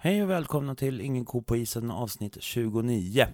Hej 0.00 0.22
och 0.22 0.30
välkomna 0.30 0.74
till 0.74 1.00
Ingen 1.00 1.24
ko 1.24 1.42
på 1.42 1.56
isen 1.56 1.90
avsnitt 1.90 2.36
29. 2.40 3.26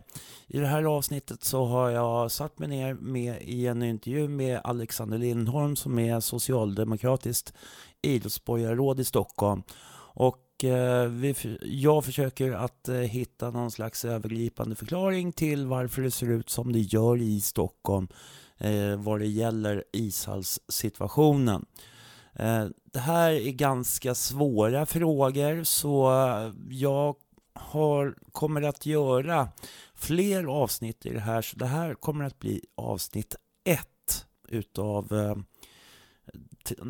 I 0.47 0.59
det 0.59 0.67
här 0.67 0.85
avsnittet 0.85 1.45
så 1.45 1.65
har 1.65 1.91
jag 1.91 2.31
satt 2.31 2.59
mig 2.59 2.69
ner 2.69 2.95
med 2.95 3.43
i 3.43 3.67
en 3.67 3.83
intervju 3.83 4.29
med 4.29 4.61
Alexander 4.65 5.19
Lindholm 5.19 5.77
som 5.77 5.99
är 5.99 6.21
socialdemokratiskt 6.21 7.53
idrottsborgarråd 8.03 9.01
i 9.01 9.05
Stockholm. 9.05 9.63
Och 10.15 10.65
eh, 10.65 11.09
vi, 11.09 11.35
jag 11.63 12.05
försöker 12.05 12.53
att 12.53 12.89
eh, 12.89 12.95
hitta 12.95 13.51
någon 13.51 13.71
slags 13.71 14.05
övergripande 14.05 14.77
förklaring 14.77 15.33
till 15.33 15.67
varför 15.67 16.03
det 16.03 16.11
ser 16.11 16.31
ut 16.31 16.51
som 16.51 16.73
det 16.73 16.81
gör 16.81 17.23
i 17.23 17.41
Stockholm 17.41 18.09
eh, 18.59 18.97
vad 18.97 19.21
det 19.21 19.27
gäller 19.27 19.85
ishallssituationen. 19.93 20.67
situationen 20.69 21.67
Eh, 22.37 22.67
det 22.85 22.99
här 22.99 23.33
är 23.33 23.51
ganska 23.51 24.15
svåra 24.15 24.87
frågor 24.87 25.65
så 25.65 26.13
jag 26.71 27.17
har, 27.55 28.15
kommer 28.33 28.63
att 28.63 28.87
göra 28.87 29.49
fler 29.95 30.45
avsnitt 30.45 31.07
i 31.07 31.11
det 31.11 31.21
här. 31.21 31.43
Så 31.43 31.57
det 31.57 31.67
här 31.67 31.95
kommer 31.95 32.25
att 32.25 32.39
bli 32.39 32.61
avsnitt 32.75 33.37
ett 33.65 34.27
utav 34.49 35.13
eh, 35.13 35.37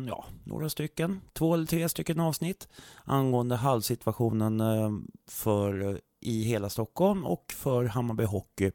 ja, 0.07 0.25
några 0.43 0.69
stycken, 0.69 1.21
två 1.33 1.53
eller 1.53 1.65
tre 1.65 1.89
stycken 1.89 2.19
avsnitt 2.19 2.67
angående 3.03 3.55
halvsituationen 3.55 4.61
eh, 4.61 4.91
för, 5.27 6.01
i 6.21 6.43
hela 6.43 6.69
Stockholm 6.69 7.25
och 7.25 7.53
för 7.57 7.85
Hammarby 7.85 8.23
Hockey. 8.23 8.71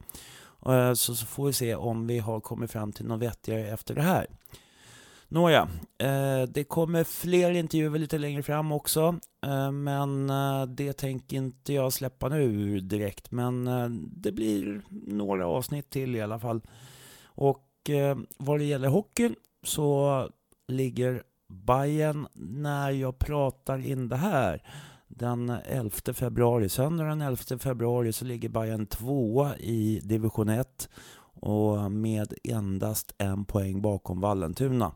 Så, 0.95 1.15
så 1.15 1.27
får 1.27 1.47
vi 1.47 1.53
se 1.53 1.75
om 1.75 2.07
vi 2.07 2.19
har 2.19 2.41
kommit 2.41 2.71
fram 2.71 2.93
till 2.93 3.07
något 3.07 3.23
vettigare 3.23 3.69
efter 3.69 3.95
det 3.95 4.03
här. 4.03 4.27
Nåja, 5.33 5.69
eh, 5.99 6.43
det 6.49 6.65
kommer 6.65 7.05
fler 7.05 7.51
intervjuer 7.51 7.99
lite 7.99 8.19
längre 8.19 8.43
fram 8.43 8.73
också. 8.73 9.19
Eh, 9.47 9.71
men 9.71 10.31
eh, 10.31 10.67
det 10.67 10.93
tänker 10.93 11.37
inte 11.37 11.73
jag 11.73 11.93
släppa 11.93 12.29
nu 12.29 12.81
direkt. 12.81 13.31
Men 13.31 13.65
det 14.13 14.33
blir 14.33 14.83
några 15.07 15.47
avsnitt 15.47 15.91
till 15.91 16.17
i 16.17 16.21
alla 16.21 16.39
fall. 16.39 16.61
Och 17.25 17.67
vad 18.39 18.59
det 18.59 18.65
gäller 18.65 18.89
hockeyn 18.89 19.35
så 19.63 20.29
ligger 20.69 21.23
Bayern 21.49 22.27
när 22.35 22.91
jag 22.91 23.19
pratar 23.19 23.79
in 23.87 24.09
det 24.09 24.17
här 24.17 24.63
den 25.09 25.51
11 25.51 25.91
februari. 26.15 26.69
Söndag 26.69 27.05
den 27.05 27.21
11 27.21 27.59
februari 27.59 28.13
så 28.13 28.25
ligger 28.25 28.49
Bayern 28.49 28.87
tvåa 28.87 29.57
i 29.57 30.01
division 30.05 30.49
1 30.49 30.89
och 31.41 31.93
med 31.93 32.35
endast 32.45 33.15
en 33.19 33.45
poäng 33.45 33.83
bakom 33.83 34.21
Vallentuna. 34.21 34.93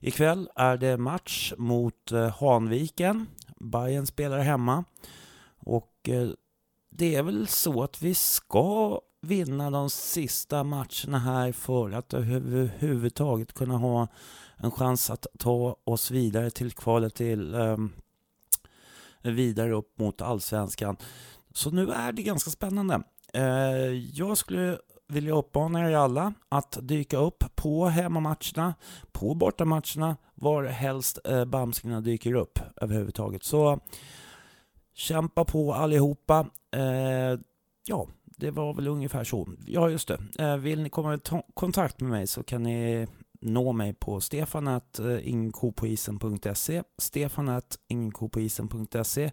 Ikväll 0.00 0.50
är 0.56 0.76
det 0.76 0.96
match 0.96 1.52
mot 1.58 2.12
eh, 2.12 2.28
Hanviken. 2.40 3.26
Bayern 3.60 4.06
spelar 4.06 4.38
hemma. 4.38 4.84
Och 5.58 6.08
eh, 6.08 6.28
det 6.90 7.14
är 7.14 7.22
väl 7.22 7.46
så 7.46 7.82
att 7.82 8.02
vi 8.02 8.14
ska 8.14 9.00
vinna 9.20 9.70
de 9.70 9.90
sista 9.90 10.64
matcherna 10.64 11.18
här 11.18 11.52
för 11.52 11.90
att 11.90 12.14
överhuvudtaget 12.14 13.52
kunna 13.52 13.76
ha 13.76 14.08
en 14.56 14.70
chans 14.70 15.10
att 15.10 15.26
ta 15.38 15.76
oss 15.84 16.10
vidare 16.10 16.50
till 16.50 16.72
kvalet 16.72 17.14
till 17.14 17.54
um, 17.54 17.92
vidare 19.22 19.72
upp 19.72 19.98
mot 19.98 20.22
allsvenskan. 20.22 20.96
Så 21.52 21.70
nu 21.70 21.90
är 21.90 22.12
det 22.12 22.22
ganska 22.22 22.50
spännande. 22.50 23.02
Uh, 23.36 23.92
jag 23.92 24.38
skulle 24.38 24.78
vill 25.08 25.26
jag 25.26 25.38
uppmana 25.38 25.90
er 25.90 25.96
alla 25.96 26.34
att 26.48 26.78
dyka 26.82 27.18
upp 27.18 27.44
på 27.54 27.86
hemmamatcherna, 27.86 28.74
på 29.12 29.34
bortamatcherna, 29.34 30.16
var 30.34 30.64
helst 30.64 31.18
eh, 31.24 31.44
Bamskarna 31.44 32.00
dyker 32.00 32.34
upp 32.34 32.58
överhuvudtaget. 32.76 33.44
Så 33.44 33.80
kämpa 34.94 35.44
på 35.44 35.74
allihopa. 35.74 36.46
Eh, 36.76 37.38
ja, 37.86 38.06
det 38.24 38.50
var 38.50 38.74
väl 38.74 38.88
ungefär 38.88 39.24
så. 39.24 39.48
Ja, 39.66 39.90
just 39.90 40.08
det. 40.08 40.18
Eh, 40.38 40.56
vill 40.56 40.82
ni 40.82 40.88
komma 40.88 41.14
i 41.14 41.18
kontakt 41.54 42.00
med 42.00 42.10
mig 42.10 42.26
så 42.26 42.42
kan 42.42 42.62
ni 42.62 43.06
nå 43.40 43.72
mig 43.72 43.94
på 43.94 44.20
stefanat.ingenkopoisen.se 44.20 46.82
stefanat.ingenkopoisen.se 46.98 49.30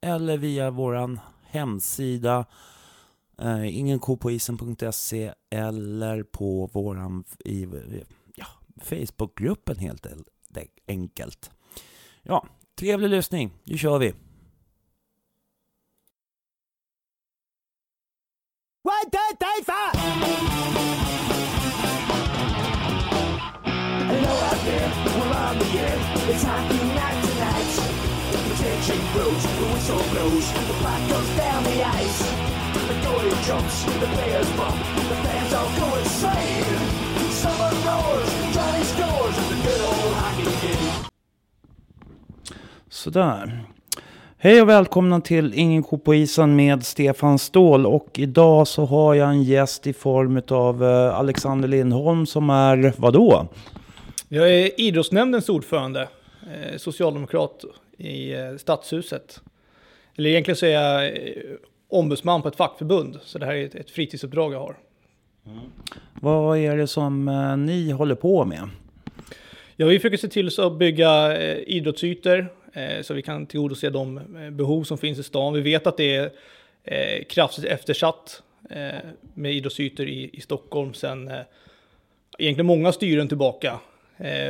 eller 0.00 0.38
via 0.38 0.70
våran 0.70 1.20
hemsida 1.42 2.46
Uh, 3.42 3.76
ingenkopoisen.se 3.78 5.32
eller 5.50 6.22
på 6.22 6.70
våran 6.72 7.24
i, 7.44 7.66
ja, 8.34 8.46
Facebookgruppen 8.82 9.78
helt 9.78 10.06
enkelt. 10.86 11.50
Ja, 12.22 12.46
trevlig 12.78 13.10
lyssning. 13.10 13.52
Nu 13.64 13.78
kör 13.78 13.98
vi. 13.98 14.14
One, 18.82 19.10
two, 19.10 19.36
three, 19.38 19.64
four! 19.64 19.90
Hello 24.06 24.32
out 24.50 24.60
there, 24.64 24.92
we're 25.06 25.36
on 25.36 25.58
the 25.58 25.78
air. 25.78 25.98
It's 26.30 26.42
hockey 26.44 26.84
night 26.94 27.24
tonight. 27.24 27.70
The 28.30 28.54
tension 28.62 29.00
grows, 29.12 29.42
the 29.42 29.66
whistle 29.72 30.02
blows, 30.12 30.52
the 30.52 30.74
puck 30.82 31.08
goes 31.08 31.30
down 31.36 31.64
the 31.64 31.82
ice. 31.82 32.43
The 33.14 33.30
jumps, 33.46 33.84
the 33.84 34.06
players 34.06 34.50
bump, 34.56 34.76
the 35.08 35.14
fans 35.14 35.54
all 35.54 35.70
go 35.78 35.98
insane. 35.98 36.64
Summer 37.30 37.70
roars, 37.86 38.30
Johnny 38.54 38.84
scores, 38.84 39.36
the 39.48 39.54
good 39.54 39.80
old 39.80 40.14
hockey 40.14 40.66
game. 40.66 41.04
Sådär. 42.88 43.64
Hej 44.38 44.62
och 44.62 44.68
välkomna 44.68 45.20
till 45.20 45.54
Ingen 45.54 45.82
ko 45.82 45.98
på 45.98 46.14
isen 46.14 46.56
med 46.56 46.84
Stefan 46.84 47.38
Ståhl. 47.38 47.86
Och 47.86 48.18
idag 48.18 48.68
så 48.68 48.84
har 48.84 49.14
jag 49.14 49.28
en 49.28 49.42
gäst 49.42 49.86
i 49.86 49.92
form 49.92 50.42
av 50.48 50.84
eh, 50.84 51.18
Alexander 51.18 51.68
Lindholm 51.68 52.26
som 52.26 52.50
är 52.50 52.92
vadå? 52.96 53.48
Jag 54.28 54.50
är 54.54 54.80
idrottsnämndens 54.80 55.48
ordförande, 55.48 56.08
eh, 56.42 56.76
socialdemokrat 56.76 57.64
i 57.98 58.32
eh, 58.32 58.56
Stadshuset. 58.58 59.40
Eller 60.16 60.30
egentligen 60.30 60.56
så 60.56 60.66
är 60.66 60.70
jag 60.70 61.12
ombudsman 61.94 62.42
på 62.42 62.48
ett 62.48 62.56
fackförbund. 62.56 63.18
Så 63.22 63.38
det 63.38 63.46
här 63.46 63.54
är 63.54 63.66
ett, 63.66 63.74
ett 63.74 63.90
fritidsuppdrag 63.90 64.52
jag 64.52 64.60
har. 64.60 64.76
Mm. 65.46 65.58
Vad 66.20 66.58
är 66.58 66.76
det 66.76 66.86
som 66.86 67.28
eh, 67.28 67.56
ni 67.56 67.90
håller 67.90 68.14
på 68.14 68.44
med? 68.44 68.68
Ja, 69.76 69.86
vi 69.86 69.98
försöker 69.98 70.16
se 70.16 70.28
till 70.28 70.60
att 70.60 70.78
bygga 70.78 71.36
eh, 71.36 71.58
idrottsytor 71.66 72.46
eh, 72.72 73.02
så 73.02 73.14
vi 73.14 73.22
kan 73.22 73.46
tillgodose 73.46 73.90
de 73.90 74.18
eh, 74.18 74.50
behov 74.50 74.84
som 74.84 74.98
finns 74.98 75.18
i 75.18 75.22
stan. 75.22 75.54
Vi 75.54 75.60
vet 75.60 75.86
att 75.86 75.96
det 75.96 76.14
är 76.16 76.30
eh, 76.84 77.24
kraftigt 77.24 77.64
eftersatt 77.64 78.42
eh, 78.70 78.94
med 79.34 79.54
idrottsytor 79.54 80.06
i, 80.06 80.30
i 80.32 80.40
Stockholm 80.40 80.94
sedan 80.94 81.28
eh, 81.28 81.40
egentligen 82.38 82.66
många 82.66 82.92
styren 82.92 83.28
tillbaka. 83.28 83.78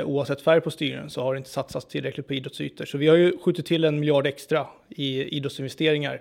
Oavsett 0.04 0.40
färg 0.40 0.60
på 0.60 0.70
styren 0.70 1.10
så 1.10 1.22
har 1.22 1.34
det 1.34 1.38
inte 1.38 1.50
satsats 1.50 1.86
tillräckligt 1.86 2.26
på 2.26 2.34
idrottsytor. 2.34 2.84
Så 2.84 2.98
vi 2.98 3.08
har 3.08 3.16
ju 3.16 3.38
skjutit 3.38 3.66
till 3.66 3.84
en 3.84 4.00
miljard 4.00 4.26
extra 4.26 4.66
i 4.88 5.22
idrottsinvesteringar 5.22 6.20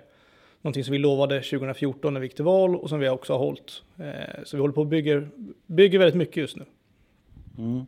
Någonting 0.64 0.84
som 0.84 0.92
vi 0.92 0.98
lovade 0.98 1.40
2014 1.40 2.14
när 2.14 2.20
vi 2.20 2.26
gick 2.26 2.34
till 2.34 2.44
val 2.44 2.76
och 2.76 2.88
som 2.88 2.98
vi 2.98 3.08
också 3.08 3.32
har 3.32 3.38
hållit. 3.38 3.82
Eh, 3.98 4.44
så 4.44 4.56
vi 4.56 4.60
håller 4.60 4.74
på 4.74 4.80
och 4.80 4.86
bygger, 4.86 5.28
bygger 5.66 5.98
väldigt 5.98 6.16
mycket 6.16 6.36
just 6.36 6.56
nu. 6.56 6.64
Mm. 7.58 7.86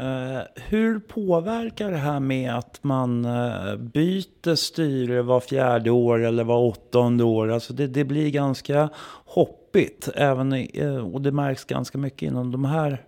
Uh, 0.00 0.42
hur 0.54 0.98
påverkar 0.98 1.90
det 1.90 1.96
här 1.96 2.20
med 2.20 2.54
att 2.54 2.84
man 2.84 3.24
uh, 3.24 3.76
byter 3.76 4.54
styre 4.54 5.22
var 5.22 5.40
fjärde 5.40 5.90
år 5.90 6.24
eller 6.24 6.44
var 6.44 6.58
åttonde 6.58 7.24
år? 7.24 7.48
Alltså 7.48 7.72
det, 7.72 7.86
det 7.86 8.04
blir 8.04 8.30
ganska 8.30 8.88
hoppigt 9.24 10.08
även 10.14 10.52
uh, 10.52 11.14
och 11.14 11.22
det 11.22 11.32
märks 11.32 11.64
ganska 11.64 11.98
mycket 11.98 12.22
inom 12.22 12.52
de 12.52 12.64
här 12.64 13.02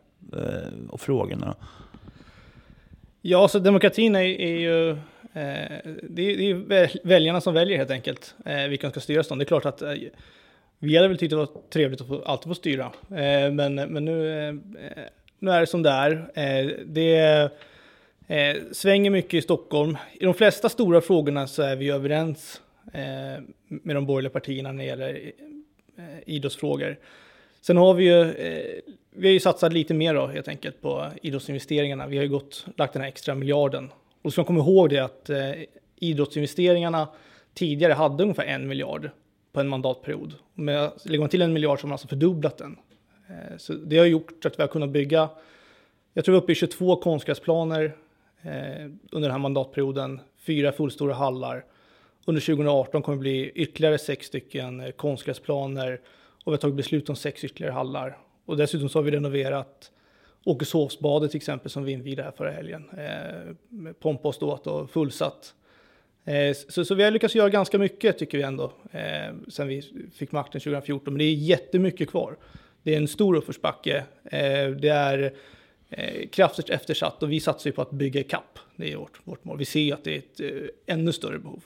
frågorna. 0.99 1.55
Ja, 3.23 3.49
så 3.49 3.59
demokratin 3.59 4.17
är, 4.17 4.21
är 4.21 4.59
ju 4.59 4.97
Eh, 5.33 5.79
det, 6.03 6.23
är, 6.23 7.07
väljarna 7.07 7.41
som 7.41 7.55
väljer 7.55 7.79
helt 7.79 7.91
enkelt 7.91 8.35
eh, 8.45 8.69
vilka 8.69 8.87
som 8.87 8.91
ska 8.91 9.01
styra 9.01 9.25
stan. 9.25 9.39
Det 9.39 9.43
är 9.43 9.47
klart 9.47 9.67
att 9.67 9.83
eh, 9.83 9.95
vi 10.79 10.97
hade 10.97 11.09
väl 11.09 11.19
tyckt 11.19 11.31
det 11.31 11.37
var 11.37 11.49
trevligt 11.71 12.01
att 12.01 12.07
få, 12.07 12.23
alltid 12.23 12.49
få 12.49 12.55
styra, 12.55 12.93
men, 13.53 13.75
men 13.75 14.05
nu, 14.05 14.13
nu 15.39 15.51
är 15.51 15.61
det 15.61 15.67
som 15.67 15.83
det 15.83 15.91
är. 15.91 16.29
Det 16.85 17.51
svänger 18.73 19.11
mycket 19.11 19.35
i 19.35 19.43
Stockholm. 19.43 19.97
I 20.13 20.25
de 20.25 20.35
flesta 20.35 20.69
stora 20.69 21.01
frågorna 21.01 21.47
så 21.47 21.63
är 21.63 21.77
vi 21.77 21.91
överens 21.91 22.61
med 23.69 23.97
de 23.97 24.07
borgerliga 24.07 24.31
partierna 24.31 24.73
när 24.73 24.85
det 24.85 24.89
gäller 24.89 25.33
idrottsfrågor. 26.27 26.97
Sen 27.61 27.77
har 27.77 27.95
vi 27.95 28.05
ju, 28.05 28.25
vi 29.11 29.29
har 29.29 29.33
ju 29.33 29.41
satsat 29.41 29.73
lite 29.73 29.95
mer 29.95 30.15
då 30.15 30.27
helt 30.27 30.49
enkelt 30.49 30.81
på 30.83 31.07
idrottsinvesteringarna. 31.23 32.07
Vi 32.07 32.17
har 32.17 32.25
ju 32.25 32.31
gått, 32.31 32.67
lagt 32.77 32.93
den 32.93 33.03
här 33.03 33.09
extra 33.09 33.35
miljarden 33.35 33.91
och 34.23 34.33
ska 34.33 34.45
komma 34.45 34.61
ihåg 34.61 34.91
det 34.91 34.99
att 34.99 35.31
eh, 35.31 35.53
idrottsinvesteringarna 35.97 37.09
tidigare 37.55 37.93
hade 37.93 38.23
ungefär 38.23 38.45
en 38.45 38.69
miljard 38.69 39.11
på 39.53 39.61
en 39.61 39.69
mandatperiod. 39.69 40.35
Men 40.55 40.91
lägger 41.05 41.21
man 41.21 41.29
till 41.29 41.43
en 41.43 41.53
miljard 41.53 41.79
så 41.79 41.85
har 41.85 41.89
man 41.89 41.95
alltså 41.95 42.09
fördubblat 42.09 42.59
den. 42.59 42.79
Eh, 43.29 43.57
så 43.57 43.73
det 43.73 43.99
har 43.99 44.07
gjort 44.07 44.45
att 44.45 44.59
vi 44.59 44.63
har 44.63 44.69
kunnat 44.69 44.91
bygga, 44.91 45.29
jag 46.13 46.25
tror 46.25 46.33
vi 46.33 46.39
är 46.39 46.43
uppe 46.43 46.53
i 46.53 46.55
22 46.55 46.97
konstgräsplaner 46.97 47.97
eh, 48.43 48.85
under 49.11 49.29
den 49.29 49.31
här 49.31 49.39
mandatperioden, 49.39 50.21
fyra 50.39 50.73
fullstora 50.73 51.15
hallar 51.15 51.65
under 52.29 52.41
2018 52.41 53.03
kommer 53.03 53.17
det 53.17 53.21
bli 53.21 53.51
ytterligare 53.51 53.99
sex 53.99 54.27
stycken 54.27 54.81
eh, 54.81 54.91
konstgräsplaner 54.91 56.01
och 56.45 56.53
vi 56.53 56.55
har 56.55 56.57
tagit 56.57 56.77
beslut 56.77 57.09
om 57.09 57.17
sex 57.17 57.45
ytterligare 57.45 57.73
hallar. 57.73 58.19
Och 58.45 58.57
dessutom 58.57 58.89
så 58.89 58.99
har 58.99 59.05
vi 59.05 59.11
renoverat 59.11 59.91
Åkeshovsbadet 60.49 61.31
till 61.31 61.39
exempel 61.39 61.71
som 61.71 61.85
vi 61.85 61.93
invigde 61.93 62.23
här 62.23 62.33
förra 62.37 62.51
helgen. 62.51 62.91
Eh, 62.99 63.55
med 63.69 64.01
pompa 64.01 64.29
och 64.29 64.35
ståt 64.35 64.67
och 64.67 64.91
fullsatt. 64.91 65.55
Eh, 66.25 66.57
så, 66.69 66.85
så, 66.85 66.95
vi 66.95 67.03
har 67.03 67.11
lyckats 67.11 67.35
göra 67.35 67.49
ganska 67.49 67.79
mycket 67.79 68.19
tycker 68.19 68.39
vi 68.39 68.45
ändå 68.45 68.73
eh, 68.91 69.35
sen 69.49 69.69
vi 69.69 69.83
fick 70.15 70.33
makten 70.33 70.61
2014. 70.61 71.15
Men 71.15 71.19
det 71.19 71.25
är 71.25 71.35
jättemycket 71.35 72.11
kvar. 72.11 72.37
Det 72.83 72.95
är 72.95 72.99
en 72.99 73.09
stor 73.09 73.37
uppförsbacke. 73.37 74.05
Eh, 74.25 74.71
det 74.71 74.89
är 74.89 75.35
eh, 75.91 76.29
kraftigt 76.29 76.71
eftersatt 76.71 77.23
och 77.23 77.33
vi 77.33 77.41
satsar 77.41 77.71
ju 77.71 77.75
på 77.75 77.83
att 77.83 77.91
bygga 77.91 78.21
ikapp. 78.21 78.59
Det 78.77 78.93
är 78.93 78.97
vårt, 78.97 79.21
vårt 79.25 79.45
mål. 79.45 79.59
Vi 79.59 79.65
ser 79.65 79.95
att 79.95 80.05
det 80.05 80.15
är 80.15 80.19
ett 80.19 80.41
eh, 80.41 80.95
ännu 80.95 81.13
större 81.13 81.39
behov. 81.39 81.63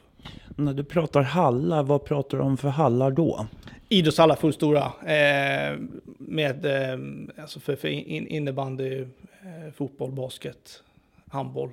När 0.57 0.75
du 0.75 0.85
pratar 0.85 1.23
hallar, 1.23 1.83
vad 1.83 2.05
pratar 2.05 2.39
du 2.39 2.45
om 2.45 2.57
för 2.57 2.69
hallar 2.69 3.11
då? 3.11 3.47
Idrottshallar 3.89 4.37
fullstora 4.37 4.85
eh, 5.01 5.79
med 6.19 6.67
eh, 6.67 6.99
alltså 7.43 7.61
för, 7.61 7.77
för 7.77 7.89
in, 7.89 8.27
innebandy, 8.27 9.01
eh, 9.01 9.73
fotboll, 9.75 10.13
basket, 10.13 10.83
handboll. 11.29 11.71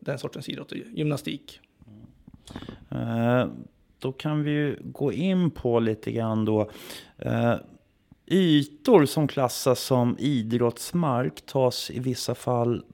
Den 0.00 0.18
sortens 0.18 0.48
idrott, 0.48 0.72
gymnastik. 0.94 1.60
Eh, 2.90 3.46
då 3.98 4.12
kan 4.12 4.42
vi 4.42 4.50
ju 4.50 4.78
gå 4.84 5.12
in 5.12 5.50
på 5.50 5.80
lite 5.80 6.12
grann 6.12 6.44
då. 6.44 6.70
Eh, 7.18 7.54
ytor 8.26 9.06
som 9.06 9.28
klassas 9.28 9.80
som 9.80 10.16
idrottsmark 10.18 11.46
tas 11.46 11.90
i 11.90 11.98
vissa 11.98 12.34
fall 12.34 12.84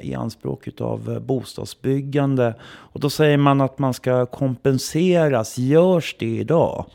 i 0.00 0.14
anspråk 0.14 0.80
av 0.80 1.20
bostadsbyggande. 1.20 2.54
Och 2.62 3.00
då 3.00 3.10
säger 3.10 3.36
man 3.36 3.60
att 3.60 3.78
man 3.78 3.94
ska 3.94 4.26
kompenseras. 4.26 5.58
Görs 5.58 6.16
det 6.18 6.36
idag? 6.36 6.86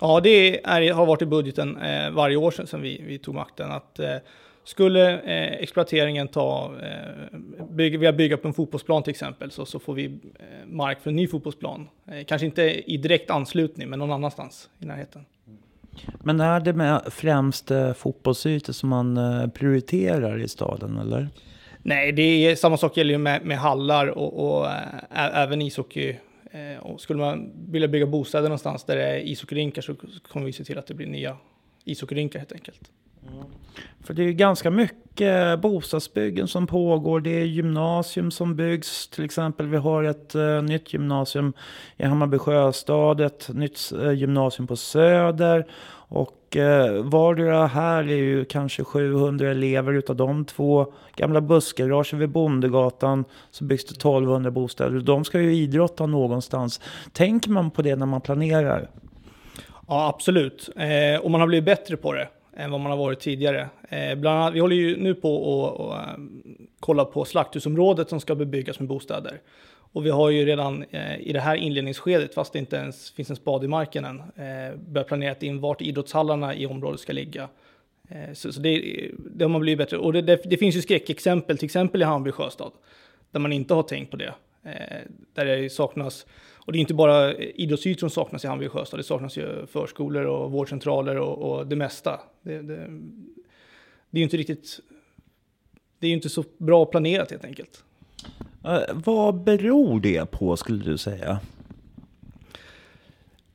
Ja, 0.00 0.20
det 0.20 0.64
är, 0.64 0.92
har 0.92 1.06
varit 1.06 1.22
i 1.22 1.26
budgeten 1.26 1.76
eh, 1.76 2.10
varje 2.10 2.36
år 2.36 2.50
sedan, 2.50 2.82
vi, 2.82 3.02
vi, 3.06 3.18
tog 3.18 3.34
makten. 3.34 3.72
Att, 3.72 3.98
eh, 3.98 4.16
skulle 4.64 5.20
eh, 5.20 5.52
exploateringen 5.52 6.28
ta, 6.28 6.74
eh, 6.82 7.38
bygga, 7.70 7.98
vi 7.98 8.12
bygga 8.12 8.36
på 8.36 8.48
en 8.48 8.54
fotbollsplan 8.54 9.02
till 9.02 9.10
exempel, 9.10 9.50
så, 9.50 9.66
så 9.66 9.78
får 9.78 9.94
vi 9.94 10.04
eh, 10.04 10.66
mark 10.66 11.00
för 11.00 11.10
en 11.10 11.16
ny 11.16 11.28
fotbollsplan. 11.28 11.88
Eh, 12.06 12.24
kanske 12.24 12.46
inte 12.46 12.62
i 12.92 12.96
direkt 12.96 13.30
anslutning, 13.30 13.88
men 13.88 13.98
någon 13.98 14.12
annanstans 14.12 14.68
i 14.78 14.86
närheten. 14.86 15.24
Men 16.22 16.40
är 16.40 16.60
det 16.60 16.72
med 16.72 17.02
främst 17.10 17.70
eh, 17.70 17.92
fotbollsytor 17.92 18.72
som 18.72 18.88
man 18.88 19.16
eh, 19.16 19.48
prioriterar 19.48 20.38
i 20.38 20.48
staden, 20.48 20.98
eller? 20.98 21.28
Nej, 21.88 22.12
det 22.12 22.22
är, 22.22 22.56
samma 22.56 22.76
sak 22.76 22.96
gäller 22.96 23.12
ju 23.12 23.18
med, 23.18 23.44
med 23.44 23.58
hallar 23.58 24.06
och, 24.06 24.58
och 24.58 24.66
eh, 24.66 25.42
även 25.42 25.62
ishockey. 25.62 26.16
Eh, 26.50 26.82
och 26.82 27.00
skulle 27.00 27.18
man 27.18 27.52
vilja 27.68 27.88
bygga 27.88 28.06
bostäder 28.06 28.48
någonstans 28.48 28.84
där 28.84 28.96
det 28.96 29.02
är 29.02 29.18
ishockeyrinkar 29.18 29.82
så 29.82 29.94
kommer 30.32 30.46
vi 30.46 30.52
se 30.52 30.64
till 30.64 30.78
att 30.78 30.86
det 30.86 30.94
blir 30.94 31.06
nya 31.06 31.36
ishockeyrinkar 31.84 32.38
helt 32.38 32.52
enkelt. 32.52 32.80
Mm. 33.28 33.44
För 34.00 34.14
det 34.14 34.22
är 34.22 34.26
ju 34.26 34.32
ganska 34.32 34.70
mycket 34.70 35.60
bostadsbyggen 35.60 36.48
som 36.48 36.66
pågår. 36.66 37.20
Det 37.20 37.40
är 37.40 37.44
gymnasium 37.44 38.30
som 38.30 38.56
byggs. 38.56 39.08
Till 39.08 39.24
exempel 39.24 39.66
vi 39.66 39.76
har 39.76 40.04
ett 40.04 40.34
uh, 40.34 40.62
nytt 40.62 40.92
gymnasium 40.92 41.52
i 41.96 42.04
Hammarby 42.04 42.38
Sjöstad, 42.38 43.20
ett 43.20 43.48
nytt 43.48 43.92
uh, 43.94 44.12
gymnasium 44.12 44.66
på 44.66 44.76
Söder. 44.76 45.66
Och 46.08 46.35
uh, 46.56 47.02
vardera 47.02 47.66
här 47.66 48.02
är 48.02 48.16
ju 48.16 48.44
kanske 48.44 48.84
700 48.84 49.50
elever 49.50 49.92
utav 49.92 50.16
de 50.16 50.44
två. 50.44 50.92
Gamla 51.16 51.40
bussgarage 51.40 52.14
vid 52.14 52.28
Bondegatan 52.28 53.24
så 53.50 53.64
byggs 53.64 53.84
det 53.84 53.92
1200 53.92 54.50
bostäder. 54.50 55.00
De 55.00 55.24
ska 55.24 55.40
ju 55.40 55.54
idrotta 55.54 56.06
någonstans. 56.06 56.80
Tänker 57.12 57.50
man 57.50 57.70
på 57.70 57.82
det 57.82 57.96
när 57.96 58.06
man 58.06 58.20
planerar? 58.20 58.88
Ja, 59.88 60.08
absolut. 60.08 60.68
Eh, 60.76 61.20
och 61.20 61.30
man 61.30 61.40
har 61.40 61.48
blivit 61.48 61.64
bättre 61.64 61.96
på 61.96 62.12
det 62.12 62.28
än 62.56 62.70
vad 62.70 62.80
man 62.80 62.90
har 62.90 62.98
varit 62.98 63.20
tidigare. 63.20 63.68
Eh, 63.88 64.14
bland 64.14 64.40
annat, 64.40 64.54
vi 64.54 64.60
håller 64.60 64.76
ju 64.76 65.02
nu 65.02 65.14
på 65.14 65.66
att 65.78 66.08
eh, 66.08 66.24
kolla 66.80 67.04
på 67.04 67.24
slakthusområdet 67.24 68.08
som 68.08 68.20
ska 68.20 68.34
bebyggas 68.34 68.80
med 68.80 68.88
bostäder. 68.88 69.40
Och 69.96 70.06
vi 70.06 70.10
har 70.10 70.30
ju 70.30 70.44
redan 70.44 70.84
eh, 70.90 71.20
i 71.20 71.32
det 71.32 71.40
här 71.40 71.56
inledningsskedet, 71.56 72.34
fast 72.34 72.52
det 72.52 72.58
inte 72.58 72.76
ens 72.76 73.10
finns 73.10 73.30
en 73.30 73.36
spad 73.36 73.64
i 73.64 73.68
marken 73.68 74.04
än, 74.04 74.18
eh, 74.20 74.76
börjat 74.76 75.08
planera 75.08 75.34
in 75.40 75.60
vart 75.60 75.80
idrottshallarna 75.80 76.54
i 76.54 76.66
området 76.66 77.00
ska 77.00 77.12
ligga. 77.12 77.48
Eh, 78.08 78.32
så, 78.32 78.52
så 78.52 78.60
det, 78.60 79.10
det 79.18 79.44
har 79.44 79.48
man 79.48 79.60
blivit 79.60 79.78
bättre. 79.78 79.98
Och 79.98 80.12
det, 80.12 80.22
det, 80.22 80.40
det, 80.44 80.56
finns 80.56 80.76
ju 80.76 80.82
skräckexempel, 80.82 81.58
till 81.58 81.64
exempel 81.64 82.02
i 82.02 82.04
Hammarby 82.04 82.32
sjöstad, 82.32 82.72
där 83.30 83.40
man 83.40 83.52
inte 83.52 83.74
har 83.74 83.82
tänkt 83.82 84.10
på 84.10 84.16
det. 84.16 84.34
Eh, 84.62 84.98
där 85.34 85.44
det 85.44 85.72
saknas 85.72 86.26
och 86.54 86.72
det 86.72 86.78
är 86.78 86.80
inte 86.80 86.94
bara 86.94 87.34
idrottsytor 87.34 88.00
som 88.00 88.10
saknas 88.10 88.44
i 88.44 88.46
Hammarby 88.46 88.68
Sjöstad, 88.68 88.98
det 89.00 89.04
saknas 89.04 89.38
ju 89.38 89.66
förskolor 89.66 90.24
och 90.24 90.52
vårdcentraler 90.52 91.18
och, 91.18 91.38
och 91.38 91.66
det 91.66 91.76
mesta. 91.76 92.20
Det, 92.42 92.62
det, 92.62 92.76
det 94.10 94.18
är 94.18 94.20
ju 94.20 94.22
inte 94.22 94.36
riktigt, 94.36 94.80
det 95.98 96.06
är 96.06 96.08
ju 96.08 96.16
inte 96.16 96.28
så 96.28 96.44
bra 96.58 96.86
planerat 96.86 97.30
helt 97.30 97.44
enkelt. 97.44 97.84
Eh, 98.66 98.94
vad 98.94 99.34
beror 99.34 100.00
det 100.00 100.30
på 100.30 100.56
skulle 100.56 100.84
du 100.84 100.98
säga? 100.98 101.40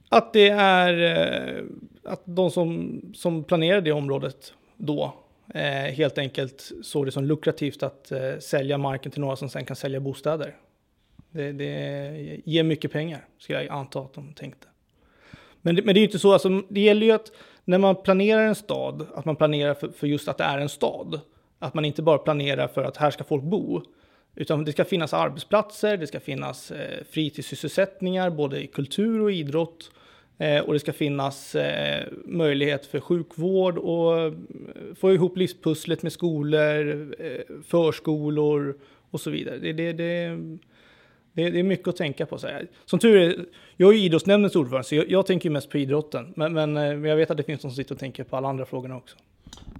Att 0.09 0.33
det 0.33 0.49
är 0.49 1.17
eh, 1.57 1.63
att 2.03 2.21
de 2.25 2.51
som, 2.51 3.01
som 3.15 3.43
planerade 3.43 3.81
det 3.81 3.91
området 3.91 4.53
då 4.77 5.13
eh, 5.53 5.63
helt 5.71 6.17
enkelt 6.17 6.71
såg 6.83 7.05
det 7.05 7.11
som 7.11 7.23
lukrativt 7.23 7.83
att 7.83 8.11
sälja 8.39 8.77
marken 8.77 9.11
till 9.11 9.21
några 9.21 9.35
som 9.35 9.49
sen 9.49 9.65
kan 9.65 9.75
sälja 9.75 9.99
bostäder. 9.99 10.55
Det, 11.31 11.51
det 11.51 12.41
ger 12.45 12.63
mycket 12.63 12.91
pengar, 12.91 13.25
skulle 13.37 13.63
jag 13.63 13.71
anta 13.71 13.99
att 13.99 14.13
de 14.13 14.33
tänkte. 14.33 14.67
Men 15.61 15.75
det, 15.75 15.81
men 15.81 15.93
det 15.95 15.97
är 15.97 16.01
ju 16.01 16.07
inte 16.07 16.19
så, 16.19 16.33
alltså, 16.33 16.61
det 16.69 16.81
gäller 16.81 17.05
ju 17.05 17.11
att 17.11 17.31
när 17.65 17.77
man 17.77 17.95
planerar 17.95 18.47
en 18.47 18.55
stad, 18.55 19.07
att 19.15 19.25
man 19.25 19.35
planerar 19.35 19.73
för, 19.73 19.89
för 19.89 20.07
just 20.07 20.27
att 20.27 20.37
det 20.37 20.43
är 20.43 20.57
en 20.57 20.69
stad. 20.69 21.19
Att 21.59 21.73
man 21.73 21.85
inte 21.85 22.01
bara 22.01 22.17
planerar 22.17 22.67
för 22.67 22.83
att 22.83 22.97
här 22.97 23.11
ska 23.11 23.23
folk 23.23 23.43
bo, 23.43 23.81
utan 24.35 24.65
det 24.65 24.71
ska 24.71 24.85
finnas 24.85 25.13
arbetsplatser, 25.13 25.97
det 25.97 26.07
ska 26.07 26.19
finnas 26.19 26.71
eh, 26.71 27.03
fritidssysselsättningar, 27.09 28.29
både 28.29 28.63
i 28.63 28.67
kultur 28.67 29.21
och 29.21 29.31
idrott. 29.31 29.91
Eh, 30.37 30.59
och 30.59 30.73
det 30.73 30.79
ska 30.79 30.93
finnas 30.93 31.55
eh, 31.55 32.07
möjlighet 32.25 32.85
för 32.85 32.99
sjukvård 32.99 33.77
och 33.77 34.19
eh, 34.19 34.33
få 34.95 35.13
ihop 35.13 35.37
livspusslet 35.37 36.03
med 36.03 36.11
skolor, 36.11 37.15
eh, 37.19 37.55
förskolor 37.67 38.77
och 39.11 39.21
så 39.21 39.29
vidare. 39.29 39.57
Det, 39.57 39.73
det, 39.73 39.93
det, 39.93 40.37
det, 41.33 41.49
det, 41.49 41.59
är 41.59 41.63
mycket 41.63 41.87
att 41.87 41.95
tänka 41.95 42.25
på. 42.25 42.37
Så 42.37 42.47
här. 42.47 42.67
Som 42.85 42.99
tur 42.99 43.17
är, 43.17 43.45
jag 43.77 43.93
är 43.93 43.97
idrottsnämndens 43.97 44.55
ordförande, 44.55 44.87
så 44.87 44.95
jag, 44.95 45.11
jag 45.11 45.25
tänker 45.25 45.49
mest 45.49 45.69
på 45.69 45.77
idrotten. 45.77 46.33
Men, 46.35 46.53
men, 46.53 46.77
eh, 46.77 46.83
men, 46.83 47.03
jag 47.03 47.15
vet 47.15 47.31
att 47.31 47.37
det 47.37 47.43
finns 47.43 47.61
de 47.61 47.69
som 47.69 47.75
sitter 47.75 47.95
och 47.95 47.99
tänker 47.99 48.23
på 48.23 48.37
alla 48.37 48.49
andra 48.49 48.65
frågorna 48.65 48.95
också. 48.95 49.15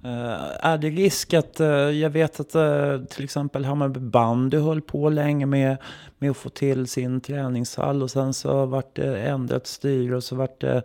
Uh, 0.06 0.66
är 0.66 0.78
det 0.78 0.90
risk 0.90 1.34
att, 1.34 1.62
uh, 1.62 1.68
jag 1.68 2.10
vet 2.10 2.40
att 2.40 2.56
uh, 2.56 3.06
till 3.06 3.24
exempel 3.24 3.66
Hammarby 3.66 4.00
bandy 4.00 4.58
höll 4.58 4.82
på 4.82 5.10
länge 5.10 5.46
med, 5.46 5.78
med 6.20 6.32
att 6.32 6.38
få 6.38 6.50
till 6.50 6.88
sin 6.88 7.22
träningshall 7.22 8.04
och 8.04 8.12
sen 8.12 8.34
så 8.34 8.66
vart 8.66 8.96
det 8.96 9.18
ändrat 9.22 9.68
styre 9.68 10.16
och 10.16 10.24
så 10.24 10.36
vart 10.36 10.62
det 10.62 10.84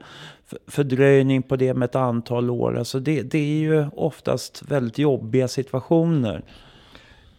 fördröjning 0.67 1.43
på 1.43 1.57
det 1.57 1.75
med 1.75 1.87
ett 1.87 1.97
antal 1.97 2.51
år. 2.51 2.79
Alltså 2.79 3.01
det, 3.01 3.23
det 3.23 3.39
är 3.39 3.59
ju 3.59 3.87
oftast 3.95 4.63
väldigt 4.69 4.99
jobbiga 4.99 5.49
situationer. 5.49 6.43